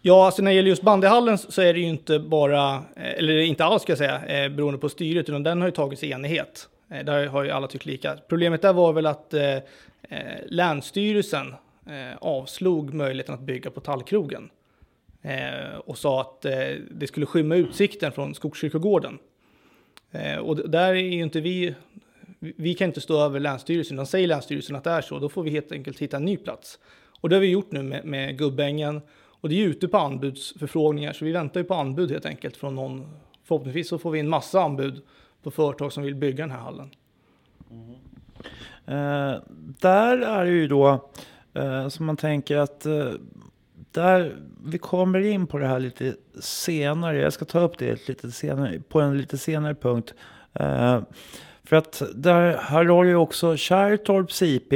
Ja, 0.02 0.26
alltså 0.26 0.42
när 0.42 0.50
det 0.50 0.54
gäller 0.54 0.68
just 0.68 0.82
bandyhallen 0.82 1.38
så 1.38 1.62
är 1.62 1.74
det 1.74 1.80
ju 1.80 1.86
inte 1.86 2.18
bara, 2.18 2.74
eh, 2.74 3.18
eller 3.18 3.38
inte 3.38 3.64
alls 3.64 3.82
ska 3.82 3.90
jag 3.90 3.98
säga, 3.98 4.44
eh, 4.44 4.48
beroende 4.48 4.78
på 4.78 4.88
styret, 4.88 5.28
utan 5.28 5.42
den 5.42 5.60
har 5.60 5.68
ju 5.68 5.72
tagits 5.72 6.02
i 6.02 6.10
enighet. 6.10 6.68
Eh, 6.90 7.04
där 7.04 7.26
har 7.26 7.44
ju 7.44 7.50
alla 7.50 7.66
tyckt 7.66 7.86
lika. 7.86 8.16
Problemet 8.28 8.62
där 8.62 8.72
var 8.72 8.92
väl 8.92 9.06
att 9.06 9.34
eh, 9.34 9.58
Länsstyrelsen 10.46 11.54
eh, 11.86 12.16
avslog 12.20 12.94
möjligheten 12.94 13.34
att 13.34 13.40
bygga 13.40 13.70
på 13.70 13.80
Tallkrogen. 13.80 14.50
Eh, 15.22 15.78
och 15.84 15.98
sa 15.98 16.20
att 16.20 16.44
eh, 16.44 16.52
det 16.90 17.06
skulle 17.06 17.26
skymma 17.26 17.56
utsikten 17.56 18.12
från 18.12 18.34
Skogskyrkogården. 18.34 19.18
och 20.40 20.70
där 20.70 20.88
är 20.88 20.94
ju 20.94 21.22
inte 21.22 21.40
vi, 21.40 21.74
vi 22.38 22.74
kan 22.74 22.86
inte 22.86 23.00
stå 23.00 23.20
över 23.24 23.40
Länsstyrelsen, 23.40 23.96
utan 23.96 24.06
säger 24.06 24.28
Länsstyrelsen 24.28 24.76
att 24.76 24.84
det 24.84 24.90
är 24.90 25.00
så, 25.00 25.18
då 25.18 25.28
får 25.28 25.42
vi 25.42 25.50
helt 25.50 25.72
enkelt 25.72 25.98
hitta 25.98 26.16
en 26.16 26.24
ny 26.24 26.36
plats. 26.36 26.78
Och 27.20 27.28
det 27.28 27.36
har 27.36 27.40
vi 27.40 27.50
gjort 27.50 27.72
nu 27.72 27.82
med, 27.82 28.04
med 28.04 28.38
Gubbängen 28.38 29.00
och 29.40 29.48
det 29.48 29.62
är 29.62 29.66
ute 29.66 29.88
på 29.88 29.98
anbudsförfrågningar, 29.98 31.12
så 31.12 31.24
vi 31.24 31.32
väntar 31.32 31.60
ju 31.60 31.64
på 31.64 31.74
anbud 31.74 32.10
helt 32.10 32.26
enkelt 32.26 32.56
från 32.56 32.74
någon. 32.74 33.06
Förhoppningsvis 33.44 33.88
så 33.88 33.98
får 33.98 34.10
vi 34.10 34.18
in 34.18 34.28
massa 34.28 34.62
anbud 34.62 35.02
på 35.42 35.50
företag 35.50 35.92
som 35.92 36.02
vill 36.02 36.14
bygga 36.14 36.44
den 36.44 36.50
här 36.50 36.58
hallen. 36.58 36.90
Mm. 37.70 37.94
Eh, 38.86 39.40
där 39.80 40.18
är 40.18 40.44
det 40.44 40.50
ju 40.50 40.68
då, 40.68 41.10
eh, 41.54 41.88
som 41.88 42.06
man 42.06 42.16
tänker 42.16 42.56
att 42.56 42.86
eh, 42.86 43.10
där, 43.90 44.36
vi 44.64 44.78
kommer 44.78 45.20
in 45.20 45.46
på 45.46 45.58
det 45.58 45.66
här 45.66 45.80
lite 45.80 46.14
senare. 46.40 47.20
Jag 47.20 47.32
ska 47.32 47.44
ta 47.44 47.60
upp 47.60 47.78
det 47.78 48.08
lite 48.08 48.30
senare, 48.30 48.80
på 48.88 49.00
en 49.00 49.18
lite 49.18 49.38
senare 49.38 49.74
punkt. 49.74 50.14
Eh, 50.52 51.00
för 51.64 51.76
att 51.76 52.02
där, 52.14 52.56
här 52.56 52.84
har 52.84 53.04
ju 53.04 53.16
också 53.16 53.56
Kärrtorps 53.56 54.42
IP 54.42 54.72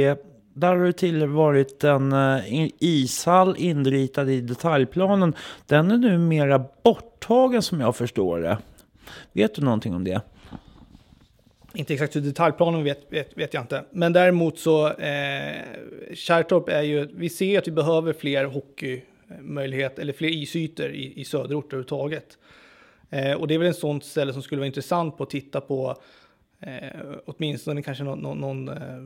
där 0.53 0.75
har 0.75 0.85
det 0.85 0.93
till 0.93 1.27
varit 1.27 1.83
en 1.83 2.11
eh, 2.11 2.69
ishall 2.79 3.55
inritad 3.57 4.29
i 4.29 4.41
detaljplanen. 4.41 5.33
Den 5.67 5.91
är 5.91 5.97
numera 5.97 6.65
borttagen 6.83 7.61
som 7.61 7.81
jag 7.81 7.95
förstår 7.95 8.39
det. 8.39 8.57
Vet 9.31 9.55
du 9.55 9.61
någonting 9.61 9.95
om 9.95 10.03
det? 10.03 10.21
Inte 11.73 11.93
exakt 11.93 12.15
hur 12.15 12.21
detaljplanen 12.21 12.83
vet, 12.83 13.13
vet, 13.13 13.37
vet 13.37 13.53
jag 13.53 13.63
inte. 13.63 13.83
Men 13.91 14.13
däremot 14.13 14.59
så, 14.59 14.87
eh, 14.87 15.61
Kärrtorp 16.13 16.69
är 16.69 16.81
ju, 16.81 17.07
vi 17.15 17.29
ser 17.29 17.59
att 17.59 17.67
vi 17.67 17.71
behöver 17.71 18.13
fler 18.13 18.45
hockeymöjligheter, 18.45 20.01
eller 20.01 20.13
fler 20.13 20.29
isytor 20.29 20.89
i, 20.89 21.21
i 21.21 21.25
söderort 21.25 21.65
överhuvudtaget. 21.65 22.37
Eh, 23.09 23.33
och 23.33 23.47
det 23.47 23.53
är 23.53 23.57
väl 23.57 23.67
en 23.67 23.73
sån 23.73 24.01
ställe 24.01 24.33
som 24.33 24.41
skulle 24.41 24.59
vara 24.59 24.67
intressant 24.67 25.17
på 25.17 25.23
att 25.23 25.29
titta 25.29 25.61
på, 25.61 25.95
eh, 26.59 27.01
åtminstone 27.25 27.81
kanske 27.81 28.03
någon, 28.03 28.19
någon, 28.19 28.39
någon 28.39 28.69
eh, 28.69 29.03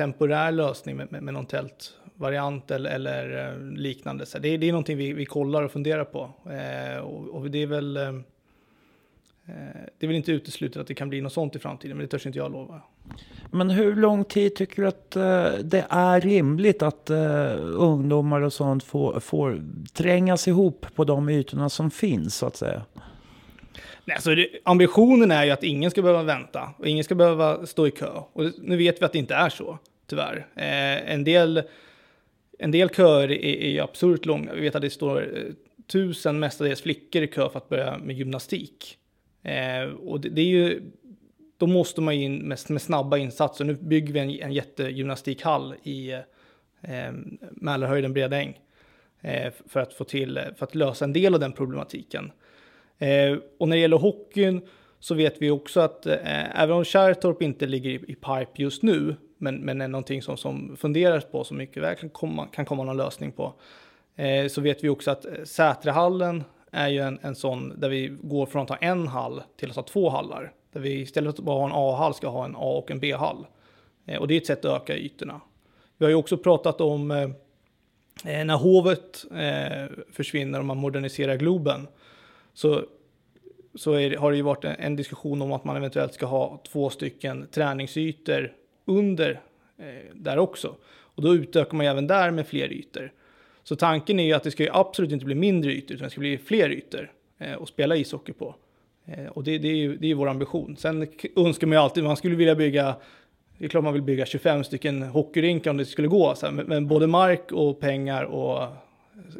temporär 0.00 0.52
lösning 0.52 0.96
med, 0.96 1.12
med, 1.12 1.22
med 1.22 1.34
någon 1.34 1.46
tältvariant 1.46 2.70
eller, 2.70 2.90
eller 2.90 3.48
eh, 3.48 3.76
liknande. 3.76 4.26
Så 4.26 4.38
det, 4.38 4.56
det 4.56 4.68
är 4.68 4.72
någonting 4.72 4.96
vi, 4.96 5.12
vi 5.12 5.24
kollar 5.24 5.62
och 5.62 5.70
funderar 5.70 6.04
på. 6.04 6.30
Eh, 6.50 7.00
och, 7.00 7.28
och, 7.28 7.50
det 7.50 7.62
är 7.62 7.66
väl 7.66 7.96
eh, 7.96 8.12
det 9.98 10.06
är 10.06 10.06
väl 10.06 10.16
inte 10.16 10.32
uteslutet 10.32 10.80
att 10.80 10.86
det 10.86 10.94
kan 10.94 11.08
bli 11.08 11.20
något 11.20 11.32
sånt 11.32 11.56
i 11.56 11.58
framtiden, 11.58 11.96
men 11.96 12.06
det 12.06 12.10
törs 12.10 12.26
inte 12.26 12.38
jag 12.38 12.52
lova. 12.52 12.82
Men 13.50 13.70
hur 13.70 13.96
lång 13.96 14.24
tid 14.24 14.54
tycker 14.54 14.82
du 14.82 14.88
att 14.88 15.10
det 15.70 15.86
är 15.88 16.20
rimligt 16.20 16.82
att 16.82 17.10
ungdomar 17.74 18.40
och 18.40 18.52
sånt 18.52 18.84
får, 18.84 19.20
får 19.20 19.62
trängas 19.92 20.48
ihop 20.48 20.86
på 20.94 21.04
de 21.04 21.28
ytorna 21.28 21.68
som 21.68 21.90
finns, 21.90 22.34
så 22.34 22.46
att 22.46 22.56
säga? 22.56 22.82
Nej, 24.04 24.14
alltså 24.14 24.34
det, 24.34 24.48
ambitionen 24.64 25.30
är 25.30 25.44
ju 25.44 25.50
att 25.50 25.62
ingen 25.62 25.90
ska 25.90 26.02
behöva 26.02 26.22
vänta 26.22 26.74
och 26.78 26.86
ingen 26.86 27.04
ska 27.04 27.14
behöva 27.14 27.66
stå 27.66 27.86
i 27.86 27.90
kö. 27.90 28.10
Och 28.32 28.44
nu 28.62 28.76
vet 28.76 29.00
vi 29.00 29.04
att 29.04 29.12
det 29.12 29.18
inte 29.18 29.34
är 29.34 29.48
så, 29.48 29.78
tyvärr. 30.10 30.46
Eh, 30.56 31.12
en, 31.12 31.24
del, 31.24 31.62
en 32.58 32.70
del 32.70 32.88
köer 32.88 33.30
är, 33.30 33.44
är 33.44 33.70
ju 33.70 33.80
absurt 33.80 34.26
långa. 34.26 34.52
Vi 34.54 34.60
vet 34.60 34.74
att 34.74 34.82
det 34.82 34.90
står 34.90 35.38
eh, 35.38 35.42
tusen 35.86 36.38
mestadels 36.38 36.82
flickor 36.82 37.22
i 37.22 37.26
kö 37.26 37.48
för 37.48 37.58
att 37.58 37.68
börja 37.68 37.98
med 37.98 38.16
gymnastik. 38.16 38.98
Eh, 39.42 39.82
och 39.82 40.20
det, 40.20 40.28
det, 40.28 40.40
är 40.40 40.46
ju, 40.46 40.82
då 41.58 41.66
måste 41.66 42.00
man 42.00 42.14
in 42.14 42.36
med, 42.36 42.58
med 42.68 42.82
snabba 42.82 43.18
insatser. 43.18 43.64
Nu 43.64 43.74
bygger 43.74 44.12
vi 44.12 44.20
en, 44.20 44.30
en 44.30 44.52
jättegymnastikhall 44.52 45.74
i 45.82 46.12
eh, 46.82 47.12
Mälarhöjden 47.50 48.12
Bredäng 48.12 48.60
eh, 49.20 49.52
för 49.66 49.80
att 49.80 49.94
få 49.94 50.04
till, 50.04 50.40
för 50.56 50.66
att 50.66 50.74
lösa 50.74 51.04
en 51.04 51.12
del 51.12 51.34
av 51.34 51.40
den 51.40 51.52
problematiken. 51.52 52.32
Eh, 52.98 53.38
och 53.58 53.68
när 53.68 53.76
det 53.76 53.80
gäller 53.80 53.96
hockeyn 53.96 54.60
så 55.00 55.14
vet 55.14 55.42
vi 55.42 55.50
också 55.50 55.80
att 55.80 56.06
eh, 56.06 56.60
även 56.60 56.76
om 56.76 56.84
Kärrtorp 56.84 57.42
inte 57.42 57.66
ligger 57.66 57.90
i, 57.90 57.94
i 57.94 58.14
pipe 58.14 58.50
just 58.54 58.82
nu, 58.82 59.16
men, 59.40 59.56
men 59.56 59.80
är 59.80 59.88
någonting 59.88 60.22
som, 60.22 60.36
som 60.36 60.76
funderas 60.76 61.24
på 61.24 61.44
som 61.44 61.56
mycket 61.56 61.82
väl 61.82 61.96
kan 61.96 62.10
komma, 62.10 62.46
kan 62.46 62.64
komma 62.64 62.84
någon 62.84 62.96
lösning 62.96 63.32
på, 63.32 63.54
eh, 64.16 64.46
så 64.46 64.60
vet 64.60 64.84
vi 64.84 64.88
också 64.88 65.10
att 65.10 65.24
eh, 65.24 65.32
Sätrehallen 65.44 66.44
är 66.70 66.88
ju 66.88 67.00
en, 67.00 67.18
en 67.22 67.34
sån 67.34 67.80
där 67.80 67.88
vi 67.88 68.16
går 68.22 68.46
från 68.46 68.62
att 68.62 68.68
ha 68.68 68.76
en 68.76 69.06
hall 69.06 69.42
till 69.56 69.70
att 69.70 69.76
ha 69.76 69.82
två 69.82 70.10
hallar. 70.10 70.52
Där 70.72 70.80
vi 70.80 71.00
istället 71.00 71.36
för 71.36 71.42
att 71.42 71.46
bara 71.46 71.58
ha 71.58 71.66
en 71.66 71.72
A-hall 71.74 72.14
ska 72.14 72.28
ha 72.28 72.44
en 72.44 72.56
A 72.56 72.78
och 72.78 72.90
en 72.90 73.00
B-hall. 73.00 73.46
Eh, 74.06 74.20
och 74.20 74.28
det 74.28 74.34
är 74.34 74.40
ett 74.40 74.46
sätt 74.46 74.64
att 74.64 74.82
öka 74.82 74.96
ytorna. 74.96 75.40
Vi 75.98 76.04
har 76.04 76.10
ju 76.10 76.16
också 76.16 76.36
pratat 76.36 76.80
om 76.80 77.10
eh, 77.10 77.22
eh 78.24 78.44
när 78.44 78.56
hovet 78.56 79.24
eh, 79.30 79.96
försvinner 80.12 80.58
och 80.58 80.64
man 80.64 80.76
moderniserar 80.76 81.36
Globen 81.36 81.88
så, 82.54 82.84
så 83.74 83.92
är, 83.92 84.16
har 84.16 84.30
det 84.30 84.36
ju 84.36 84.42
varit 84.42 84.64
en, 84.64 84.76
en, 84.78 84.96
diskussion 84.96 85.42
om 85.42 85.52
att 85.52 85.64
man 85.64 85.76
eventuellt 85.76 86.14
ska 86.14 86.26
ha 86.26 86.62
två 86.72 86.90
stycken 86.90 87.46
träningsytor 87.50 88.52
under 88.84 89.40
eh, 89.78 89.84
där 90.14 90.38
också. 90.38 90.76
Och 90.88 91.22
då 91.22 91.34
utökar 91.34 91.76
man 91.76 91.86
ju 91.86 91.90
även 91.90 92.06
där 92.06 92.30
med 92.30 92.46
fler 92.46 92.72
ytor. 92.72 93.12
Så 93.62 93.76
tanken 93.76 94.20
är 94.20 94.24
ju 94.24 94.32
att 94.32 94.42
det 94.42 94.50
ska 94.50 94.62
ju 94.62 94.70
absolut 94.72 95.12
inte 95.12 95.24
bli 95.24 95.34
mindre 95.34 95.72
ytor, 95.72 95.94
utan 95.94 96.04
det 96.04 96.10
ska 96.10 96.20
bli 96.20 96.38
fler 96.38 96.70
ytor 96.70 97.12
eh, 97.38 97.62
att 97.62 97.68
spela 97.68 97.96
ishockey 97.96 98.32
på. 98.32 98.54
Eh, 99.06 99.26
och 99.26 99.44
det, 99.44 99.58
det, 99.58 99.68
är 99.68 99.76
ju, 99.76 99.96
det 99.96 100.06
är 100.06 100.08
ju 100.08 100.14
vår 100.14 100.28
ambition. 100.28 100.76
Sen 100.76 101.08
önskar 101.36 101.66
man 101.66 101.76
ju 101.76 101.82
alltid, 101.82 102.04
man 102.04 102.16
skulle 102.16 102.36
vilja 102.36 102.54
bygga 102.54 102.96
det 103.60 103.66
är 103.66 103.68
klart 103.68 103.84
man 103.84 103.92
vill 103.92 104.02
bygga 104.02 104.26
25 104.26 104.64
stycken 104.64 105.02
hockeyrinkar 105.02 105.70
om 105.70 105.76
det 105.76 105.84
skulle 105.84 106.08
gå, 106.08 106.34
så 106.34 106.46
här, 106.46 106.52
men, 106.52 106.66
men, 106.66 106.88
både 106.88 107.06
mark 107.06 107.52
och 107.52 107.80
pengar 107.80 108.24
och, 108.24 108.62
eh, 108.62 108.68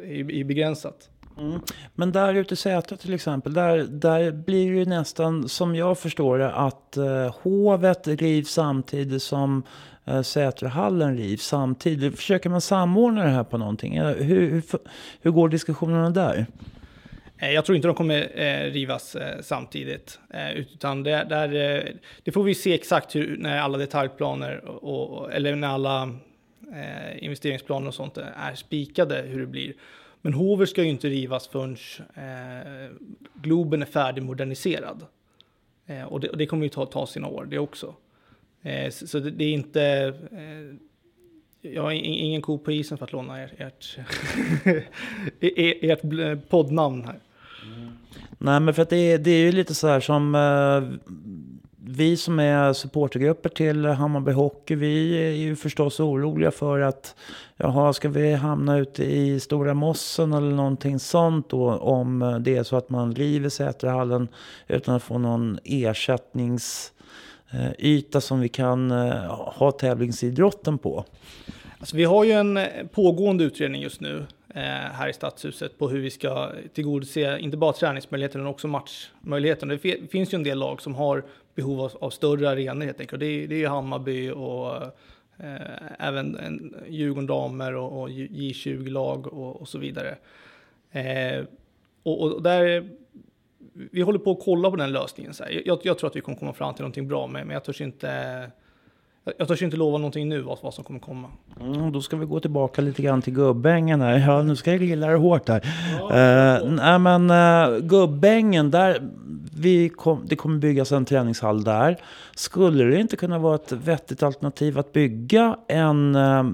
är, 0.01 0.31
ju 0.31 0.43
begränsat. 0.43 1.09
Mm. 1.37 1.59
Men 1.95 2.11
där 2.11 2.33
ute 2.33 2.53
i 2.53 2.57
Sätra 2.57 2.97
till 2.97 3.13
exempel, 3.13 3.53
där, 3.53 3.77
där 3.77 4.31
blir 4.31 4.75
det 4.75 4.89
nästan 4.89 5.49
som 5.49 5.75
jag 5.75 5.99
förstår 5.99 6.37
det 6.37 6.51
att 6.51 6.97
eh, 6.97 7.35
hovet 7.41 8.07
rivs 8.07 8.49
samtidigt 8.49 9.23
som 9.23 9.63
eh, 10.05 10.21
Sätrahallen 10.21 11.17
rivs 11.17 11.43
samtidigt. 11.43 12.15
Försöker 12.15 12.49
man 12.49 12.61
samordna 12.61 13.23
det 13.23 13.29
här 13.29 13.43
på 13.43 13.57
någonting? 13.57 14.01
Hur, 14.01 14.23
hur, 14.23 14.63
hur 15.21 15.31
går 15.31 15.49
diskussionerna 15.49 16.09
där? 16.09 16.45
Eh, 17.41 17.51
jag 17.51 17.65
tror 17.65 17.75
inte 17.75 17.87
de 17.87 17.95
kommer 17.95 18.39
eh, 18.39 18.71
rivas 18.71 19.15
eh, 19.15 19.41
samtidigt, 19.41 20.19
eh, 20.33 20.51
utan 20.51 21.03
det, 21.03 21.25
där, 21.29 21.75
eh, 21.77 21.83
det 22.23 22.31
får 22.31 22.43
vi 22.43 22.55
se 22.55 22.73
exakt 22.73 23.15
hur, 23.15 23.37
när 23.37 23.59
alla 23.59 23.77
detaljplaner 23.77 24.65
och, 24.65 25.33
eller 25.33 25.55
när 25.55 25.67
alla 25.67 26.03
eh, 26.73 27.23
investeringsplaner 27.23 27.87
och 27.87 27.93
sånt 27.93 28.17
är 28.17 28.55
spikade, 28.55 29.21
hur 29.21 29.39
det 29.39 29.47
blir. 29.47 29.73
Men 30.21 30.33
Hover 30.33 30.65
ska 30.65 30.83
ju 30.83 30.89
inte 30.89 31.09
rivas 31.09 31.47
förrän 31.47 31.77
eh, 32.13 32.91
Globen 33.33 33.81
är 33.81 33.85
färdigmoderniserad. 33.85 35.05
Eh, 35.85 36.03
och, 36.03 36.19
det, 36.19 36.29
och 36.29 36.37
det 36.37 36.45
kommer 36.45 36.63
ju 36.63 36.69
ta, 36.69 36.85
ta 36.85 37.07
sina 37.07 37.27
år 37.27 37.45
det 37.45 37.59
också. 37.59 37.95
Eh, 38.61 38.89
så, 38.91 39.07
så 39.07 39.19
det, 39.19 39.31
det, 39.31 39.43
är 39.43 39.53
inte... 39.53 40.13
Eh, 40.31 40.75
jag 41.71 41.83
har 41.83 41.91
ingen 41.91 42.41
ko 42.41 42.57
på 42.57 42.71
isen 42.71 42.97
för 42.97 43.05
att 43.05 43.13
låna 43.13 43.41
ert, 43.41 43.51
ert, 43.57 43.97
e-, 45.39 45.53
e-, 45.55 45.91
ert 45.91 46.49
poddnamn 46.49 47.05
här. 47.05 47.19
Mm. 47.65 47.91
Nej, 48.37 48.59
men 48.59 48.73
för 48.73 48.81
att 48.81 48.89
det, 48.89 49.17
det 49.17 49.31
är 49.31 49.45
ju 49.45 49.51
lite 49.51 49.75
så 49.75 49.87
här 49.87 49.99
som 49.99 50.35
eh, 50.35 51.11
vi 51.85 52.17
som 52.17 52.39
är 52.39 52.73
supportergrupper 52.73 53.49
till 53.49 53.85
Hammarby 53.85 54.31
Hockey, 54.31 54.75
vi 54.75 55.27
är 55.27 55.31
ju 55.31 55.55
förstås 55.55 55.99
oroliga 55.99 56.51
för 56.51 56.79
att 56.79 57.15
jaha, 57.57 57.93
ska 57.93 58.09
vi 58.09 58.33
hamna 58.33 58.77
ute 58.77 59.03
i 59.03 59.39
Stora 59.39 59.73
Mossen 59.73 60.33
eller 60.33 60.51
någonting 60.51 60.99
sånt 60.99 61.49
då 61.49 61.71
om 61.71 62.41
det 62.45 62.57
är 62.57 62.63
så 62.63 62.75
att 62.75 62.89
man 62.89 63.15
river 63.15 63.49
Sätrahallen 63.49 64.27
utan 64.67 64.95
att 64.95 65.03
få 65.03 65.17
någon 65.17 65.59
ersättningsyta 65.63 68.17
eh, 68.17 68.19
som 68.19 68.39
vi 68.39 68.49
kan 68.49 68.91
eh, 68.91 69.35
ha 69.35 69.71
tävlingsidrotten 69.71 70.77
på? 70.77 71.05
Alltså, 71.79 71.97
vi 71.97 72.03
har 72.03 72.23
ju 72.23 72.31
en 72.31 72.59
pågående 72.91 73.43
utredning 73.43 73.81
just 73.81 74.01
nu 74.01 74.25
Eh, 74.53 74.63
här 74.63 75.09
i 75.09 75.13
Stadshuset 75.13 75.77
på 75.77 75.89
hur 75.89 75.99
vi 75.99 76.09
ska 76.09 76.51
tillgodose 76.73 77.39
inte 77.39 77.57
bara 77.57 77.73
träningsmöjligheten 77.73 78.41
utan 78.41 78.51
också 78.51 78.67
matchmöjligheten. 78.67 79.69
Det 79.69 79.77
finns 80.11 80.33
ju 80.33 80.35
en 80.35 80.43
del 80.43 80.59
lag 80.59 80.81
som 80.81 80.95
har 80.95 81.23
behov 81.55 81.81
av, 81.81 81.91
av 81.99 82.09
större 82.09 82.49
arenor 82.49 82.85
helt 82.85 82.99
enkelt. 82.99 83.19
Det 83.19 83.25
är, 83.25 83.47
det 83.47 83.63
är 83.63 83.69
Hammarby 83.69 84.29
och 84.29 84.75
eh, 85.37 85.99
även 85.99 86.35
en, 86.35 86.75
Djurgården 86.87 87.27
damer 87.27 87.75
och, 87.75 88.01
och 88.01 88.09
J20-lag 88.09 89.27
och, 89.27 89.61
och, 89.61 89.67
så 89.67 89.77
vidare. 89.77 90.17
Eh, 90.91 91.45
och, 92.03 92.21
och, 92.21 92.41
där, 92.41 92.89
vi 93.73 94.01
håller 94.01 94.19
på 94.19 94.31
att 94.31 94.43
kolla 94.43 94.69
på 94.69 94.75
den 94.75 94.91
lösningen. 94.91 95.33
Så 95.33 95.43
jag, 95.65 95.79
jag, 95.83 95.97
tror 95.97 96.09
att 96.09 96.15
vi 96.15 96.21
kommer 96.21 96.37
komma 96.37 96.53
fram 96.53 96.73
till 96.73 96.83
någonting 96.83 97.07
bra, 97.07 97.27
men, 97.27 97.47
men 97.47 97.53
jag 97.53 97.63
törs 97.63 97.81
inte 97.81 98.11
jag 99.37 99.47
törs 99.47 99.61
inte 99.61 99.77
lova 99.77 99.97
någonting 99.97 100.29
nu 100.29 100.41
vad, 100.41 100.57
vad 100.61 100.73
som 100.73 100.83
kommer 100.83 100.99
komma. 100.99 101.27
Mm, 101.59 101.91
då 101.91 102.01
ska 102.01 102.17
vi 102.17 102.25
gå 102.25 102.39
tillbaka 102.39 102.81
lite 102.81 103.01
grann 103.01 103.21
till 103.21 103.33
Gubbängen 103.33 104.01
här. 104.01 104.19
Ja, 104.19 104.43
nu 104.43 104.55
ska 104.55 104.71
jag 104.71 104.79
grilla 104.79 105.07
det 105.07 105.15
hårt 105.15 105.49
här. 105.49 105.65
Ja, 105.99 106.05
uh, 106.05 106.11
nej 106.71 106.99
men 106.99 107.31
uh, 107.31 107.79
Gubbängen, 107.79 108.71
där 108.71 109.09
vi 109.57 109.89
kom, 109.89 110.25
det 110.25 110.35
kommer 110.35 110.57
byggas 110.57 110.91
en 110.91 111.05
träningshall 111.05 111.63
där. 111.63 111.97
Skulle 112.35 112.83
det 112.83 112.99
inte 112.99 113.15
kunna 113.15 113.39
vara 113.39 113.55
ett 113.55 113.71
vettigt 113.71 114.23
alternativ 114.23 114.79
att 114.79 114.93
bygga 114.93 115.57
en, 115.67 116.15
uh, 116.15 116.45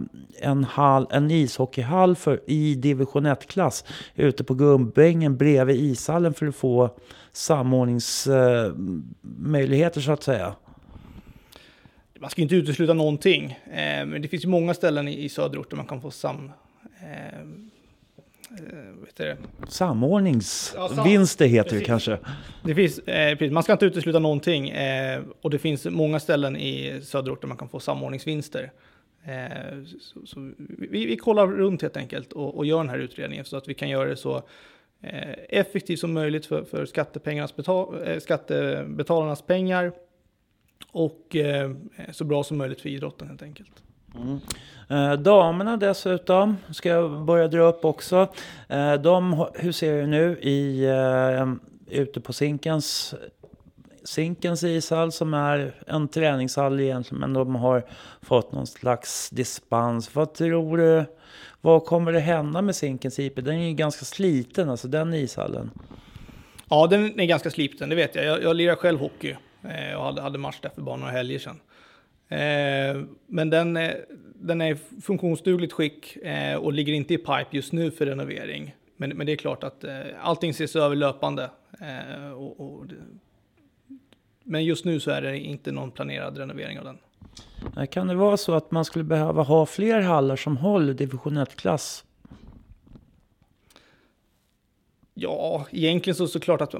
en, 0.41 0.63
hall, 0.63 1.07
en 1.11 1.31
ishockeyhall 1.31 2.15
för, 2.15 2.39
i 2.47 2.75
division 2.75 3.27
1-klass 3.27 3.85
ute 4.15 4.43
på 4.43 4.53
Gubbängen 4.53 5.37
bredvid 5.37 5.75
ishallen 5.75 6.33
för 6.33 6.47
att 6.47 6.55
få 6.55 6.89
samordningsmöjligheter 7.31 10.01
så 10.01 10.11
att 10.11 10.23
säga? 10.23 10.53
Man 12.19 12.29
ska 12.29 12.41
inte 12.41 12.55
utesluta 12.55 12.93
någonting, 12.93 13.51
eh, 13.51 14.05
men 14.05 14.21
det 14.21 14.27
finns 14.27 14.45
ju 14.45 14.49
många 14.49 14.73
ställen 14.73 15.07
i, 15.07 15.23
i 15.23 15.29
söderort 15.29 15.69
där 15.69 15.77
man 15.77 15.85
kan 15.85 16.01
få 16.01 16.11
sam... 16.11 16.51
Eh, 17.01 17.39
eh 19.19 19.35
Samordningsvinster 19.67 21.45
ja, 21.45 21.51
heter 21.51 21.69
precis. 21.69 21.79
det 21.79 21.85
kanske. 21.85 22.17
Det 22.63 22.75
finns, 22.75 22.99
eh, 22.99 23.51
man 23.51 23.63
ska 23.63 23.73
inte 23.73 23.85
utesluta 23.85 24.19
någonting 24.19 24.69
eh, 24.69 25.21
och 25.41 25.49
det 25.49 25.59
finns 25.59 25.85
många 25.85 26.19
ställen 26.19 26.57
i 26.57 27.01
söderort 27.03 27.41
där 27.41 27.47
man 27.47 27.57
kan 27.57 27.69
få 27.69 27.79
samordningsvinster. 27.79 28.71
Eh, 29.25 29.83
så, 29.99 30.25
så 30.25 30.51
vi, 30.57 31.05
vi, 31.05 31.17
kollar 31.17 31.47
runt 31.47 31.81
helt 31.81 31.97
enkelt 31.97 32.33
och, 32.33 32.57
och, 32.57 32.65
gör 32.65 32.77
den 32.77 32.89
här 32.89 32.97
utredningen 32.97 33.45
så 33.45 33.57
att 33.57 33.67
vi 33.67 33.73
kan 33.73 33.89
göra 33.89 34.09
det 34.09 34.17
så 34.17 34.43
effektivt 35.49 35.99
som 35.99 36.13
möjligt 36.13 36.45
för, 36.45 36.63
för 36.63 36.85
skattepengarnas 36.85 37.55
betal, 37.55 38.21
skattebetalarnas 38.21 39.41
pengar 39.41 39.91
och 40.97 41.35
eh, 41.35 41.71
så 42.11 42.23
bra 42.23 42.43
som 42.43 42.57
möjligt 42.57 42.81
för 42.81 42.89
idrotten 42.89 43.27
helt 43.27 43.41
enkelt. 43.41 43.71
Mm. 44.15 44.39
Eh, 44.89 45.19
damerna 45.19 45.77
dessutom 45.77 46.57
ska 46.71 46.89
jag 46.89 47.25
börja 47.25 47.47
dra 47.47 47.61
upp 47.61 47.85
också. 47.85 48.27
Eh, 48.69 48.93
de 48.93 49.45
huserar 49.55 50.07
nu 50.07 50.37
i, 50.41 50.85
eh, 50.85 51.99
ute 52.01 52.21
på 52.21 52.33
Zinkens 52.33 53.15
Zinkens 54.03 54.63
ishall 54.63 55.11
som 55.11 55.33
är 55.33 55.75
en 55.87 56.07
träningshall 56.07 56.79
egentligen, 56.79 57.19
men 57.19 57.33
de 57.33 57.55
har 57.55 57.85
fått 58.21 58.51
någon 58.51 58.67
slags 58.67 59.29
dispens. 59.29 60.15
Vad 60.15 60.33
tror 60.33 60.77
du, 60.77 61.05
vad 61.61 61.85
kommer 61.85 62.11
det 62.11 62.19
hända 62.19 62.61
med 62.61 62.75
Zinkens 62.75 63.19
IP? 63.19 63.35
Den 63.35 63.55
är 63.55 63.67
ju 63.67 63.73
ganska 63.73 64.05
sliten, 64.05 64.69
alltså 64.69 64.87
den 64.87 65.13
ishallen. 65.13 65.71
Ja, 66.69 66.87
den 66.87 67.19
är 67.19 67.25
ganska 67.25 67.49
sliten, 67.49 67.89
det 67.89 67.95
vet 67.95 68.15
jag. 68.15 68.25
Jag, 68.25 68.43
jag 68.43 68.55
lirar 68.55 68.75
själv 68.75 68.99
hockey 68.99 69.35
Eh, 69.63 69.95
och 69.97 70.03
hade, 70.03 70.21
hade 70.21 70.37
match 70.37 70.59
där 70.61 70.69
för 70.69 70.81
bara 70.81 70.95
några 70.95 71.11
helger 71.11 71.39
sedan. 71.39 71.59
Eh, 72.29 73.03
men 73.27 73.49
den, 73.49 73.77
är, 73.77 74.05
den 74.35 74.61
är 74.61 74.77
funktionsdugligt 75.01 75.73
skick 75.73 76.17
och 76.59 76.73
ligger 76.73 76.93
inte 76.93 77.13
i 77.13 77.17
pipe 77.17 77.47
just 77.51 77.73
nu 77.73 77.91
för 77.91 78.05
renovering. 78.05 78.75
Men, 78.97 79.09
men 79.09 79.25
det 79.27 79.31
är 79.31 79.37
klart 79.37 79.63
att 79.63 79.85
allting 80.21 80.49
ses 80.49 80.75
över 80.75 80.95
löpande. 80.95 81.49
Och, 82.35 82.59
och 82.59 82.85
men 84.43 84.65
just 84.65 84.85
nu 84.85 84.99
så 84.99 85.11
är 85.11 85.21
det 85.21 85.39
inte 85.39 85.71
någon 85.71 85.91
planerad 85.91 86.37
renovering 86.37 86.79
av 86.79 86.85
den. 86.85 87.87
Kan 87.87 88.07
det 88.07 88.15
vara 88.15 88.37
så 88.37 88.53
att 88.53 88.71
man 88.71 88.85
skulle 88.85 89.03
behöva 89.03 89.43
ha 89.43 89.65
fler 89.65 90.01
hallar 90.01 90.35
som 90.35 90.57
håller 90.57 90.93
division 90.93 91.37
1-klass? 91.37 92.03
Ja, 95.19 95.65
egentligen 95.71 96.15
så, 96.15 96.27
så 96.27 96.53
att 96.53 96.75